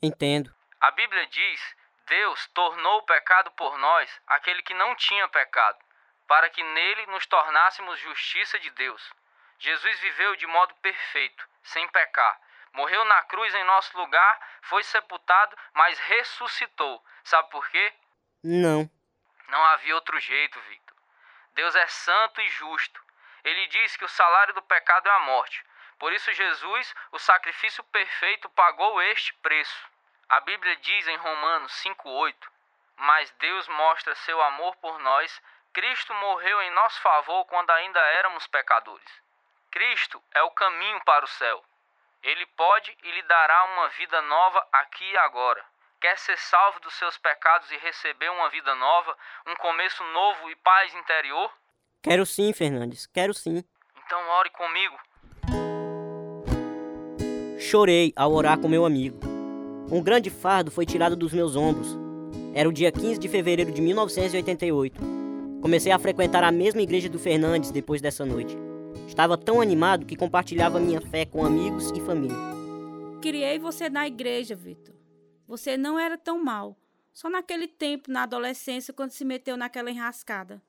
Entendo. 0.00 0.54
A 0.80 0.90
Bíblia 0.92 1.26
diz: 1.26 1.76
Deus 2.06 2.46
tornou 2.48 2.98
o 2.98 3.02
pecado 3.02 3.50
por 3.52 3.78
nós 3.78 4.20
aquele 4.26 4.62
que 4.62 4.74
não 4.74 4.94
tinha 4.94 5.28
pecado, 5.28 5.78
para 6.26 6.50
que 6.50 6.62
nele 6.62 7.06
nos 7.06 7.26
tornássemos 7.26 7.98
justiça 8.00 8.58
de 8.58 8.70
Deus. 8.70 9.12
Jesus 9.58 9.98
viveu 10.00 10.34
de 10.36 10.46
modo 10.46 10.74
perfeito, 10.76 11.48
sem 11.62 11.86
pecar. 11.88 12.40
Morreu 12.72 13.04
na 13.04 13.22
cruz 13.24 13.54
em 13.54 13.64
nosso 13.64 13.96
lugar, 13.96 14.40
foi 14.62 14.82
sepultado, 14.82 15.56
mas 15.74 15.98
ressuscitou. 15.98 17.04
Sabe 17.22 17.50
por 17.50 17.68
quê? 17.68 17.92
Não. 18.42 18.90
Não 19.48 19.64
havia 19.66 19.94
outro 19.94 20.18
jeito, 20.18 20.58
Victor. 20.62 20.96
Deus 21.54 21.74
é 21.74 21.86
santo 21.86 22.40
e 22.40 22.48
justo. 22.48 23.00
Ele 23.44 23.66
diz 23.68 23.96
que 23.96 24.04
o 24.04 24.08
salário 24.08 24.54
do 24.54 24.62
pecado 24.62 25.06
é 25.06 25.12
a 25.12 25.20
morte. 25.20 25.64
Por 25.98 26.12
isso, 26.12 26.32
Jesus, 26.32 26.94
o 27.12 27.18
sacrifício 27.18 27.84
perfeito, 27.84 28.48
pagou 28.50 29.00
este 29.02 29.34
preço. 29.34 29.91
A 30.32 30.40
Bíblia 30.40 30.74
diz 30.76 31.06
em 31.08 31.16
Romanos 31.18 31.70
5,8: 31.84 32.34
Mas 32.96 33.30
Deus 33.38 33.68
mostra 33.68 34.14
seu 34.14 34.40
amor 34.40 34.74
por 34.76 34.98
nós. 35.00 35.42
Cristo 35.74 36.14
morreu 36.14 36.62
em 36.62 36.70
nosso 36.70 37.02
favor 37.02 37.44
quando 37.44 37.68
ainda 37.68 38.00
éramos 38.16 38.46
pecadores. 38.46 39.10
Cristo 39.70 40.22
é 40.34 40.42
o 40.42 40.50
caminho 40.52 40.98
para 41.04 41.26
o 41.26 41.28
céu. 41.28 41.62
Ele 42.22 42.46
pode 42.46 42.96
e 43.02 43.12
lhe 43.12 43.22
dará 43.24 43.64
uma 43.74 43.88
vida 43.90 44.22
nova 44.22 44.66
aqui 44.72 45.04
e 45.04 45.18
agora. 45.18 45.62
Quer 46.00 46.16
ser 46.16 46.38
salvo 46.38 46.80
dos 46.80 46.94
seus 46.94 47.18
pecados 47.18 47.70
e 47.70 47.76
receber 47.76 48.30
uma 48.30 48.48
vida 48.48 48.74
nova, 48.74 49.14
um 49.46 49.54
começo 49.56 50.02
novo 50.02 50.50
e 50.50 50.56
paz 50.56 50.94
interior? 50.94 51.52
Quero 52.02 52.24
sim, 52.24 52.54
Fernandes, 52.54 53.06
quero 53.06 53.34
sim. 53.34 53.62
Então 54.06 54.28
ore 54.30 54.48
comigo. 54.48 54.98
Chorei 57.60 58.14
ao 58.16 58.32
orar 58.32 58.58
com 58.58 58.66
meu 58.66 58.86
amigo. 58.86 59.31
Um 59.92 60.02
grande 60.02 60.30
fardo 60.30 60.70
foi 60.70 60.86
tirado 60.86 61.14
dos 61.14 61.34
meus 61.34 61.54
ombros. 61.54 61.98
Era 62.54 62.66
o 62.66 62.72
dia 62.72 62.90
15 62.90 63.20
de 63.20 63.28
fevereiro 63.28 63.70
de 63.70 63.82
1988. 63.82 64.98
Comecei 65.60 65.92
a 65.92 65.98
frequentar 65.98 66.42
a 66.42 66.50
mesma 66.50 66.80
igreja 66.80 67.10
do 67.10 67.18
Fernandes 67.18 67.70
depois 67.70 68.00
dessa 68.00 68.24
noite. 68.24 68.56
Estava 69.06 69.36
tão 69.36 69.60
animado 69.60 70.06
que 70.06 70.16
compartilhava 70.16 70.80
minha 70.80 70.98
fé 70.98 71.26
com 71.26 71.44
amigos 71.44 71.90
e 71.90 72.00
família. 72.00 72.34
Criei 73.20 73.58
você 73.58 73.90
na 73.90 74.06
igreja, 74.06 74.56
Vitor. 74.56 74.94
Você 75.46 75.76
não 75.76 75.98
era 75.98 76.16
tão 76.16 76.42
mal. 76.42 76.74
Só 77.12 77.28
naquele 77.28 77.68
tempo, 77.68 78.10
na 78.10 78.22
adolescência, 78.22 78.94
quando 78.94 79.10
se 79.10 79.26
meteu 79.26 79.58
naquela 79.58 79.90
enrascada. 79.90 80.62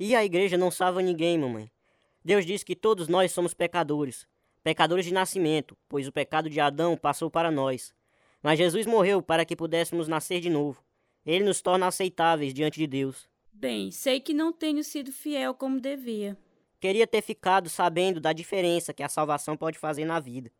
E 0.00 0.16
a 0.16 0.24
igreja 0.24 0.58
não 0.58 0.72
salva 0.72 1.00
ninguém, 1.00 1.38
mamãe. 1.38 1.70
Deus 2.24 2.44
diz 2.44 2.64
que 2.64 2.74
todos 2.74 3.06
nós 3.06 3.30
somos 3.30 3.54
pecadores. 3.54 4.26
Pecadores 4.64 5.04
de 5.04 5.14
nascimento, 5.14 5.78
pois 5.88 6.08
o 6.08 6.12
pecado 6.12 6.50
de 6.50 6.58
Adão 6.58 6.96
passou 6.96 7.30
para 7.30 7.48
nós. 7.48 7.94
Mas 8.42 8.58
Jesus 8.58 8.86
morreu 8.86 9.22
para 9.22 9.44
que 9.44 9.54
pudéssemos 9.54 10.08
nascer 10.08 10.40
de 10.40 10.50
novo. 10.50 10.82
Ele 11.24 11.44
nos 11.44 11.62
torna 11.62 11.86
aceitáveis 11.86 12.52
diante 12.52 12.78
de 12.80 12.86
Deus. 12.86 13.28
Bem, 13.52 13.90
sei 13.92 14.18
que 14.18 14.34
não 14.34 14.52
tenho 14.52 14.82
sido 14.82 15.12
fiel 15.12 15.54
como 15.54 15.80
devia. 15.80 16.36
Queria 16.80 17.06
ter 17.06 17.22
ficado 17.22 17.68
sabendo 17.68 18.20
da 18.20 18.32
diferença 18.32 18.92
que 18.92 19.04
a 19.04 19.08
salvação 19.08 19.56
pode 19.56 19.78
fazer 19.78 20.04
na 20.04 20.18
vida. 20.18 20.50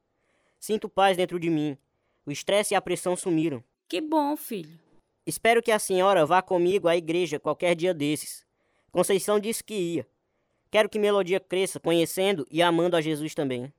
Sinto 0.60 0.88
paz 0.88 1.16
dentro 1.16 1.40
de 1.40 1.50
mim. 1.50 1.76
O 2.24 2.30
estresse 2.30 2.74
e 2.74 2.76
a 2.76 2.80
pressão 2.80 3.16
sumiram. 3.16 3.64
Que 3.88 4.00
bom, 4.00 4.36
filho. 4.36 4.78
Espero 5.26 5.60
que 5.60 5.72
a 5.72 5.78
senhora 5.80 6.24
vá 6.24 6.40
comigo 6.40 6.86
à 6.86 6.96
igreja 6.96 7.40
qualquer 7.40 7.74
dia 7.74 7.92
desses. 7.92 8.46
Conceição 8.92 9.40
disse 9.40 9.64
que 9.64 9.74
ia. 9.74 10.06
Quero 10.70 10.88
que 10.88 10.98
Melodia 10.98 11.40
cresça 11.40 11.80
conhecendo 11.80 12.46
e 12.50 12.62
amando 12.62 12.96
a 12.96 13.00
Jesus 13.00 13.34
também. 13.34 13.72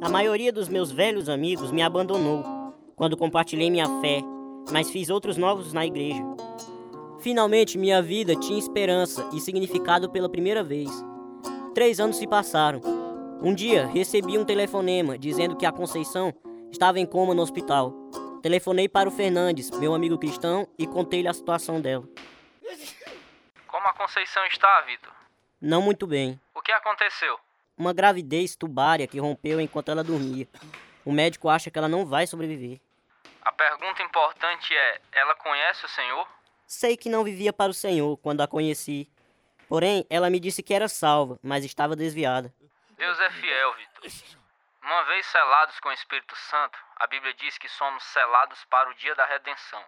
A 0.00 0.08
maioria 0.08 0.52
dos 0.52 0.68
meus 0.68 0.92
velhos 0.92 1.28
amigos 1.28 1.72
me 1.72 1.82
abandonou 1.82 2.44
quando 2.94 3.16
compartilhei 3.16 3.68
minha 3.68 4.00
fé, 4.00 4.20
mas 4.70 4.90
fiz 4.90 5.10
outros 5.10 5.36
novos 5.36 5.72
na 5.72 5.84
igreja. 5.84 6.22
Finalmente 7.18 7.76
minha 7.76 8.00
vida 8.00 8.36
tinha 8.36 8.60
esperança 8.60 9.28
e 9.32 9.40
significado 9.40 10.08
pela 10.08 10.28
primeira 10.28 10.62
vez. 10.62 10.88
Três 11.74 11.98
anos 11.98 12.16
se 12.16 12.28
passaram. 12.28 12.80
Um 13.42 13.52
dia 13.52 13.86
recebi 13.86 14.38
um 14.38 14.44
telefonema 14.44 15.18
dizendo 15.18 15.56
que 15.56 15.66
a 15.66 15.72
Conceição 15.72 16.32
estava 16.70 17.00
em 17.00 17.06
coma 17.06 17.34
no 17.34 17.42
hospital. 17.42 17.92
Telefonei 18.40 18.88
para 18.88 19.08
o 19.08 19.12
Fernandes, 19.12 19.68
meu 19.72 19.94
amigo 19.94 20.16
cristão, 20.16 20.68
e 20.78 20.86
contei-lhe 20.86 21.26
a 21.26 21.34
situação 21.34 21.80
dela. 21.80 22.04
Como 23.66 23.88
a 23.88 23.92
Conceição 23.94 24.46
está, 24.46 24.80
Vitor? 24.82 25.12
Não 25.60 25.82
muito 25.82 26.06
bem. 26.06 26.40
O 26.54 26.62
que 26.62 26.70
aconteceu? 26.70 27.36
Uma 27.78 27.92
gravidez 27.92 28.56
tubária 28.56 29.06
que 29.06 29.20
rompeu 29.20 29.60
enquanto 29.60 29.90
ela 29.90 30.02
dormia. 30.02 30.48
O 31.04 31.12
médico 31.12 31.48
acha 31.48 31.70
que 31.70 31.78
ela 31.78 31.88
não 31.88 32.04
vai 32.04 32.26
sobreviver. 32.26 32.80
A 33.42 33.52
pergunta 33.52 34.02
importante 34.02 34.76
é: 34.76 35.00
ela 35.12 35.34
conhece 35.36 35.86
o 35.86 35.88
Senhor? 35.88 36.28
Sei 36.66 36.96
que 36.96 37.08
não 37.08 37.22
vivia 37.22 37.52
para 37.52 37.70
o 37.70 37.74
Senhor 37.74 38.16
quando 38.18 38.40
a 38.40 38.48
conheci. 38.48 39.08
Porém, 39.68 40.04
ela 40.10 40.28
me 40.28 40.40
disse 40.40 40.62
que 40.62 40.74
era 40.74 40.88
salva, 40.88 41.38
mas 41.42 41.64
estava 41.64 41.94
desviada. 41.94 42.52
Deus 42.96 43.20
é 43.20 43.30
fiel, 43.30 43.74
Vitor. 43.74 44.38
Uma 44.82 45.02
vez 45.04 45.24
selados 45.26 45.78
com 45.80 45.88
o 45.88 45.92
Espírito 45.92 46.34
Santo, 46.34 46.78
a 46.96 47.06
Bíblia 47.06 47.32
diz 47.34 47.58
que 47.58 47.68
somos 47.68 48.02
selados 48.04 48.64
para 48.64 48.90
o 48.90 48.94
dia 48.94 49.14
da 49.14 49.24
redenção. 49.24 49.84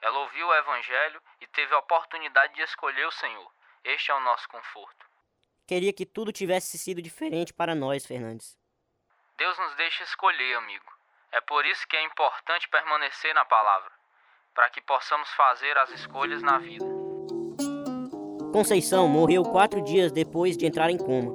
Ela 0.00 0.18
ouviu 0.18 0.46
o 0.46 0.54
Evangelho 0.54 1.20
e 1.40 1.46
teve 1.46 1.74
a 1.74 1.78
oportunidade 1.78 2.54
de 2.54 2.62
escolher 2.62 3.06
o 3.06 3.10
Senhor. 3.10 3.50
Este 3.82 4.10
é 4.10 4.14
o 4.14 4.20
nosso 4.20 4.48
conforto. 4.48 5.03
Queria 5.66 5.92
que 5.92 6.04
tudo 6.04 6.30
tivesse 6.30 6.76
sido 6.76 7.00
diferente 7.00 7.52
para 7.54 7.74
nós, 7.74 8.04
Fernandes. 8.04 8.58
Deus 9.38 9.58
nos 9.58 9.74
deixa 9.76 10.04
escolher, 10.04 10.56
amigo. 10.56 10.84
É 11.32 11.40
por 11.40 11.64
isso 11.64 11.86
que 11.88 11.96
é 11.96 12.04
importante 12.04 12.68
permanecer 12.68 13.34
na 13.34 13.44
palavra, 13.44 13.90
para 14.54 14.68
que 14.70 14.80
possamos 14.82 15.28
fazer 15.30 15.76
as 15.78 15.90
escolhas 15.90 16.42
na 16.42 16.58
vida. 16.58 16.84
Conceição 18.52 19.08
morreu 19.08 19.42
quatro 19.42 19.82
dias 19.82 20.12
depois 20.12 20.56
de 20.56 20.66
entrar 20.66 20.90
em 20.90 20.98
coma. 20.98 21.32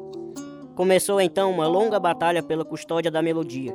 Começou 0.78 1.20
então 1.20 1.52
uma 1.52 1.68
longa 1.68 2.00
batalha 2.00 2.42
pela 2.42 2.64
custódia 2.64 3.12
da 3.12 3.22
melodia. 3.22 3.74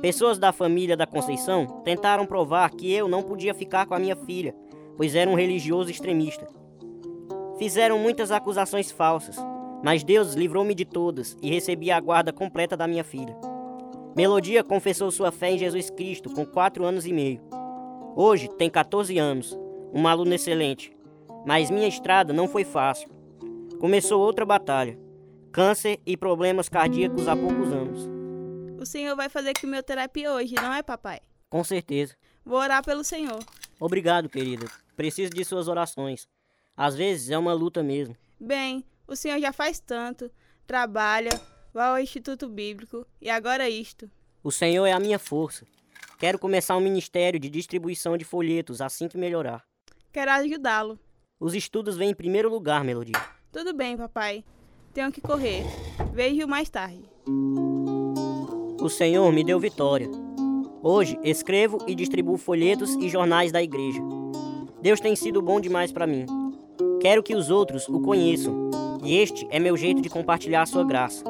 Pessoas 0.00 0.38
da 0.38 0.52
família 0.52 0.96
da 0.96 1.06
Conceição 1.06 1.82
tentaram 1.82 2.24
provar 2.24 2.70
que 2.70 2.90
eu 2.90 3.08
não 3.08 3.22
podia 3.22 3.52
ficar 3.52 3.86
com 3.86 3.94
a 3.94 3.98
minha 3.98 4.16
filha, 4.16 4.54
pois 4.96 5.14
era 5.14 5.28
um 5.28 5.34
religioso 5.34 5.90
extremista. 5.90 6.46
Fizeram 7.58 7.98
muitas 7.98 8.30
acusações 8.30 8.90
falsas, 8.90 9.36
mas 9.84 10.02
Deus 10.02 10.32
livrou-me 10.32 10.74
de 10.74 10.86
todas 10.86 11.36
e 11.42 11.50
recebi 11.50 11.90
a 11.90 12.00
guarda 12.00 12.32
completa 12.32 12.74
da 12.74 12.88
minha 12.88 13.04
filha. 13.04 13.36
Melodia 14.16 14.64
confessou 14.64 15.10
sua 15.10 15.30
fé 15.30 15.50
em 15.50 15.58
Jesus 15.58 15.90
Cristo 15.90 16.30
com 16.30 16.46
quatro 16.46 16.86
anos 16.86 17.04
e 17.04 17.12
meio. 17.12 17.42
Hoje 18.16 18.48
tem 18.56 18.70
14 18.70 19.18
anos, 19.18 19.54
uma 19.92 20.10
aluna 20.10 20.36
excelente, 20.36 20.96
mas 21.44 21.70
minha 21.70 21.86
estrada 21.86 22.32
não 22.32 22.48
foi 22.48 22.64
fácil. 22.64 23.10
Começou 23.78 24.22
outra 24.22 24.46
batalha. 24.46 24.98
câncer 25.52 26.00
e 26.06 26.16
problemas 26.16 26.68
cardíacos 26.70 27.28
há 27.28 27.36
poucos 27.36 27.70
anos. 27.70 28.08
O 28.80 28.86
senhor 28.86 29.14
vai 29.14 29.28
fazer 29.28 29.52
quimioterapia 29.52 30.32
hoje, 30.32 30.54
não 30.54 30.72
é, 30.72 30.82
papai? 30.82 31.20
Com 31.50 31.62
certeza. 31.62 32.16
Vou 32.42 32.58
orar 32.58 32.82
pelo 32.82 33.04
senhor. 33.04 33.38
Obrigado, 33.78 34.30
querida. 34.30 34.66
Preciso 34.96 35.30
de 35.30 35.44
suas 35.44 35.68
orações. 35.68 36.26
Às 36.74 36.96
vezes 36.96 37.28
é 37.28 37.36
uma 37.36 37.52
luta 37.52 37.82
mesmo. 37.82 38.16
Bem, 38.40 38.82
o 39.06 39.14
senhor 39.14 39.38
já 39.38 39.52
faz 39.52 39.78
tanto, 39.80 40.30
trabalha, 40.66 41.30
vai 41.72 41.88
ao 41.88 41.98
Instituto 41.98 42.48
Bíblico 42.48 43.06
e 43.20 43.28
agora 43.28 43.68
isto. 43.68 44.10
O 44.42 44.52
Senhor 44.52 44.84
é 44.84 44.92
a 44.92 45.00
minha 45.00 45.18
força. 45.18 45.66
Quero 46.18 46.38
começar 46.38 46.76
um 46.76 46.80
ministério 46.80 47.40
de 47.40 47.48
distribuição 47.48 48.16
de 48.16 48.24
folhetos 48.24 48.80
assim 48.80 49.08
que 49.08 49.16
melhorar. 49.16 49.64
Quero 50.12 50.30
ajudá-lo. 50.30 50.98
Os 51.40 51.54
estudos 51.54 51.96
vêm 51.96 52.10
em 52.10 52.14
primeiro 52.14 52.48
lugar, 52.48 52.84
Melody. 52.84 53.12
Tudo 53.50 53.74
bem, 53.74 53.96
papai. 53.96 54.44
Tenho 54.92 55.10
que 55.10 55.20
correr. 55.20 55.64
Vejo 56.12 56.46
mais 56.46 56.70
tarde. 56.70 57.02
O 58.80 58.88
Senhor 58.88 59.32
me 59.32 59.42
deu 59.42 59.58
vitória. 59.58 60.08
Hoje 60.82 61.18
escrevo 61.24 61.78
e 61.86 61.94
distribuo 61.94 62.36
folhetos 62.36 62.94
e 62.96 63.08
jornais 63.08 63.50
da 63.50 63.62
igreja. 63.62 64.00
Deus 64.80 65.00
tem 65.00 65.16
sido 65.16 65.40
bom 65.40 65.58
demais 65.58 65.90
para 65.90 66.06
mim. 66.06 66.26
Quero 67.04 67.22
que 67.22 67.34
os 67.34 67.50
outros 67.50 67.86
o 67.86 68.00
conheçam, 68.00 68.70
e 69.04 69.18
este 69.18 69.46
é 69.50 69.60
meu 69.60 69.76
jeito 69.76 70.00
de 70.00 70.08
compartilhar 70.08 70.62
a 70.62 70.66
sua 70.66 70.82
graça. 70.82 71.22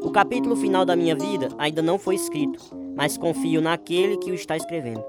O 0.00 0.12
capítulo 0.12 0.54
final 0.54 0.84
da 0.84 0.94
minha 0.94 1.16
vida 1.16 1.48
ainda 1.58 1.82
não 1.82 1.98
foi 1.98 2.14
escrito, 2.14 2.60
mas 2.96 3.18
confio 3.18 3.60
naquele 3.60 4.16
que 4.16 4.30
o 4.30 4.34
está 4.34 4.56
escrevendo. 4.56 5.02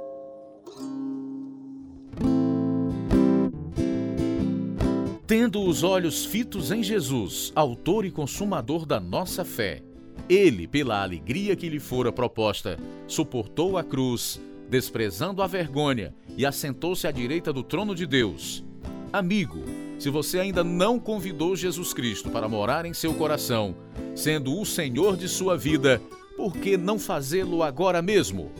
Tendo 5.27 5.61
os 5.61 5.83
olhos 5.83 6.25
fitos 6.25 6.71
em 6.71 6.81
Jesus, 6.81 7.51
autor 7.55 8.03
e 8.03 8.09
consumador 8.09 8.87
da 8.87 8.99
nossa 8.99 9.45
fé, 9.45 9.83
ele, 10.27 10.67
pela 10.67 11.03
alegria 11.03 11.55
que 11.55 11.69
lhe 11.69 11.79
fora 11.79 12.11
proposta, 12.11 12.79
suportou 13.05 13.77
a 13.77 13.83
cruz, 13.83 14.41
desprezando 14.67 15.43
a 15.43 15.45
vergonha, 15.45 16.15
e 16.35 16.47
assentou-se 16.47 17.05
à 17.05 17.11
direita 17.11 17.53
do 17.53 17.61
trono 17.61 17.93
de 17.93 18.07
Deus. 18.07 18.65
Amigo, 19.13 19.59
se 19.99 20.09
você 20.09 20.39
ainda 20.39 20.63
não 20.63 20.97
convidou 20.97 21.55
Jesus 21.55 21.93
Cristo 21.93 22.31
para 22.31 22.49
morar 22.49 22.83
em 22.83 22.95
seu 22.95 23.13
coração, 23.13 23.75
sendo 24.15 24.59
o 24.59 24.65
Senhor 24.65 25.15
de 25.15 25.29
sua 25.29 25.55
vida, 25.55 26.01
por 26.35 26.57
que 26.57 26.75
não 26.75 26.97
fazê-lo 26.97 27.61
agora 27.61 28.01
mesmo? 28.01 28.51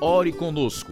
Ore 0.00 0.32
conosco. 0.32 0.90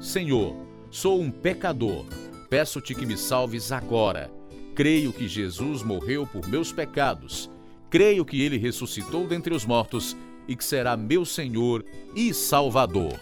Senhor, 0.00 0.56
sou 0.90 1.20
um 1.20 1.30
pecador. 1.30 2.04
Peço-te 2.50 2.96
que 2.96 3.06
me 3.06 3.16
salves 3.16 3.70
agora. 3.70 4.28
Creio 4.74 5.12
que 5.12 5.28
Jesus 5.28 5.84
morreu 5.84 6.26
por 6.26 6.48
meus 6.48 6.72
pecados. 6.72 7.48
Creio 7.88 8.24
que 8.24 8.42
ele 8.42 8.58
ressuscitou 8.58 9.24
dentre 9.28 9.54
os 9.54 9.64
mortos 9.64 10.16
e 10.48 10.56
que 10.56 10.64
será 10.64 10.96
meu 10.96 11.24
Senhor 11.24 11.84
e 12.12 12.34
Salvador, 12.34 13.20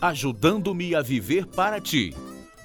ajudando-me 0.00 0.94
a 0.94 1.02
viver 1.02 1.44
para 1.44 1.80
ti. 1.80 2.14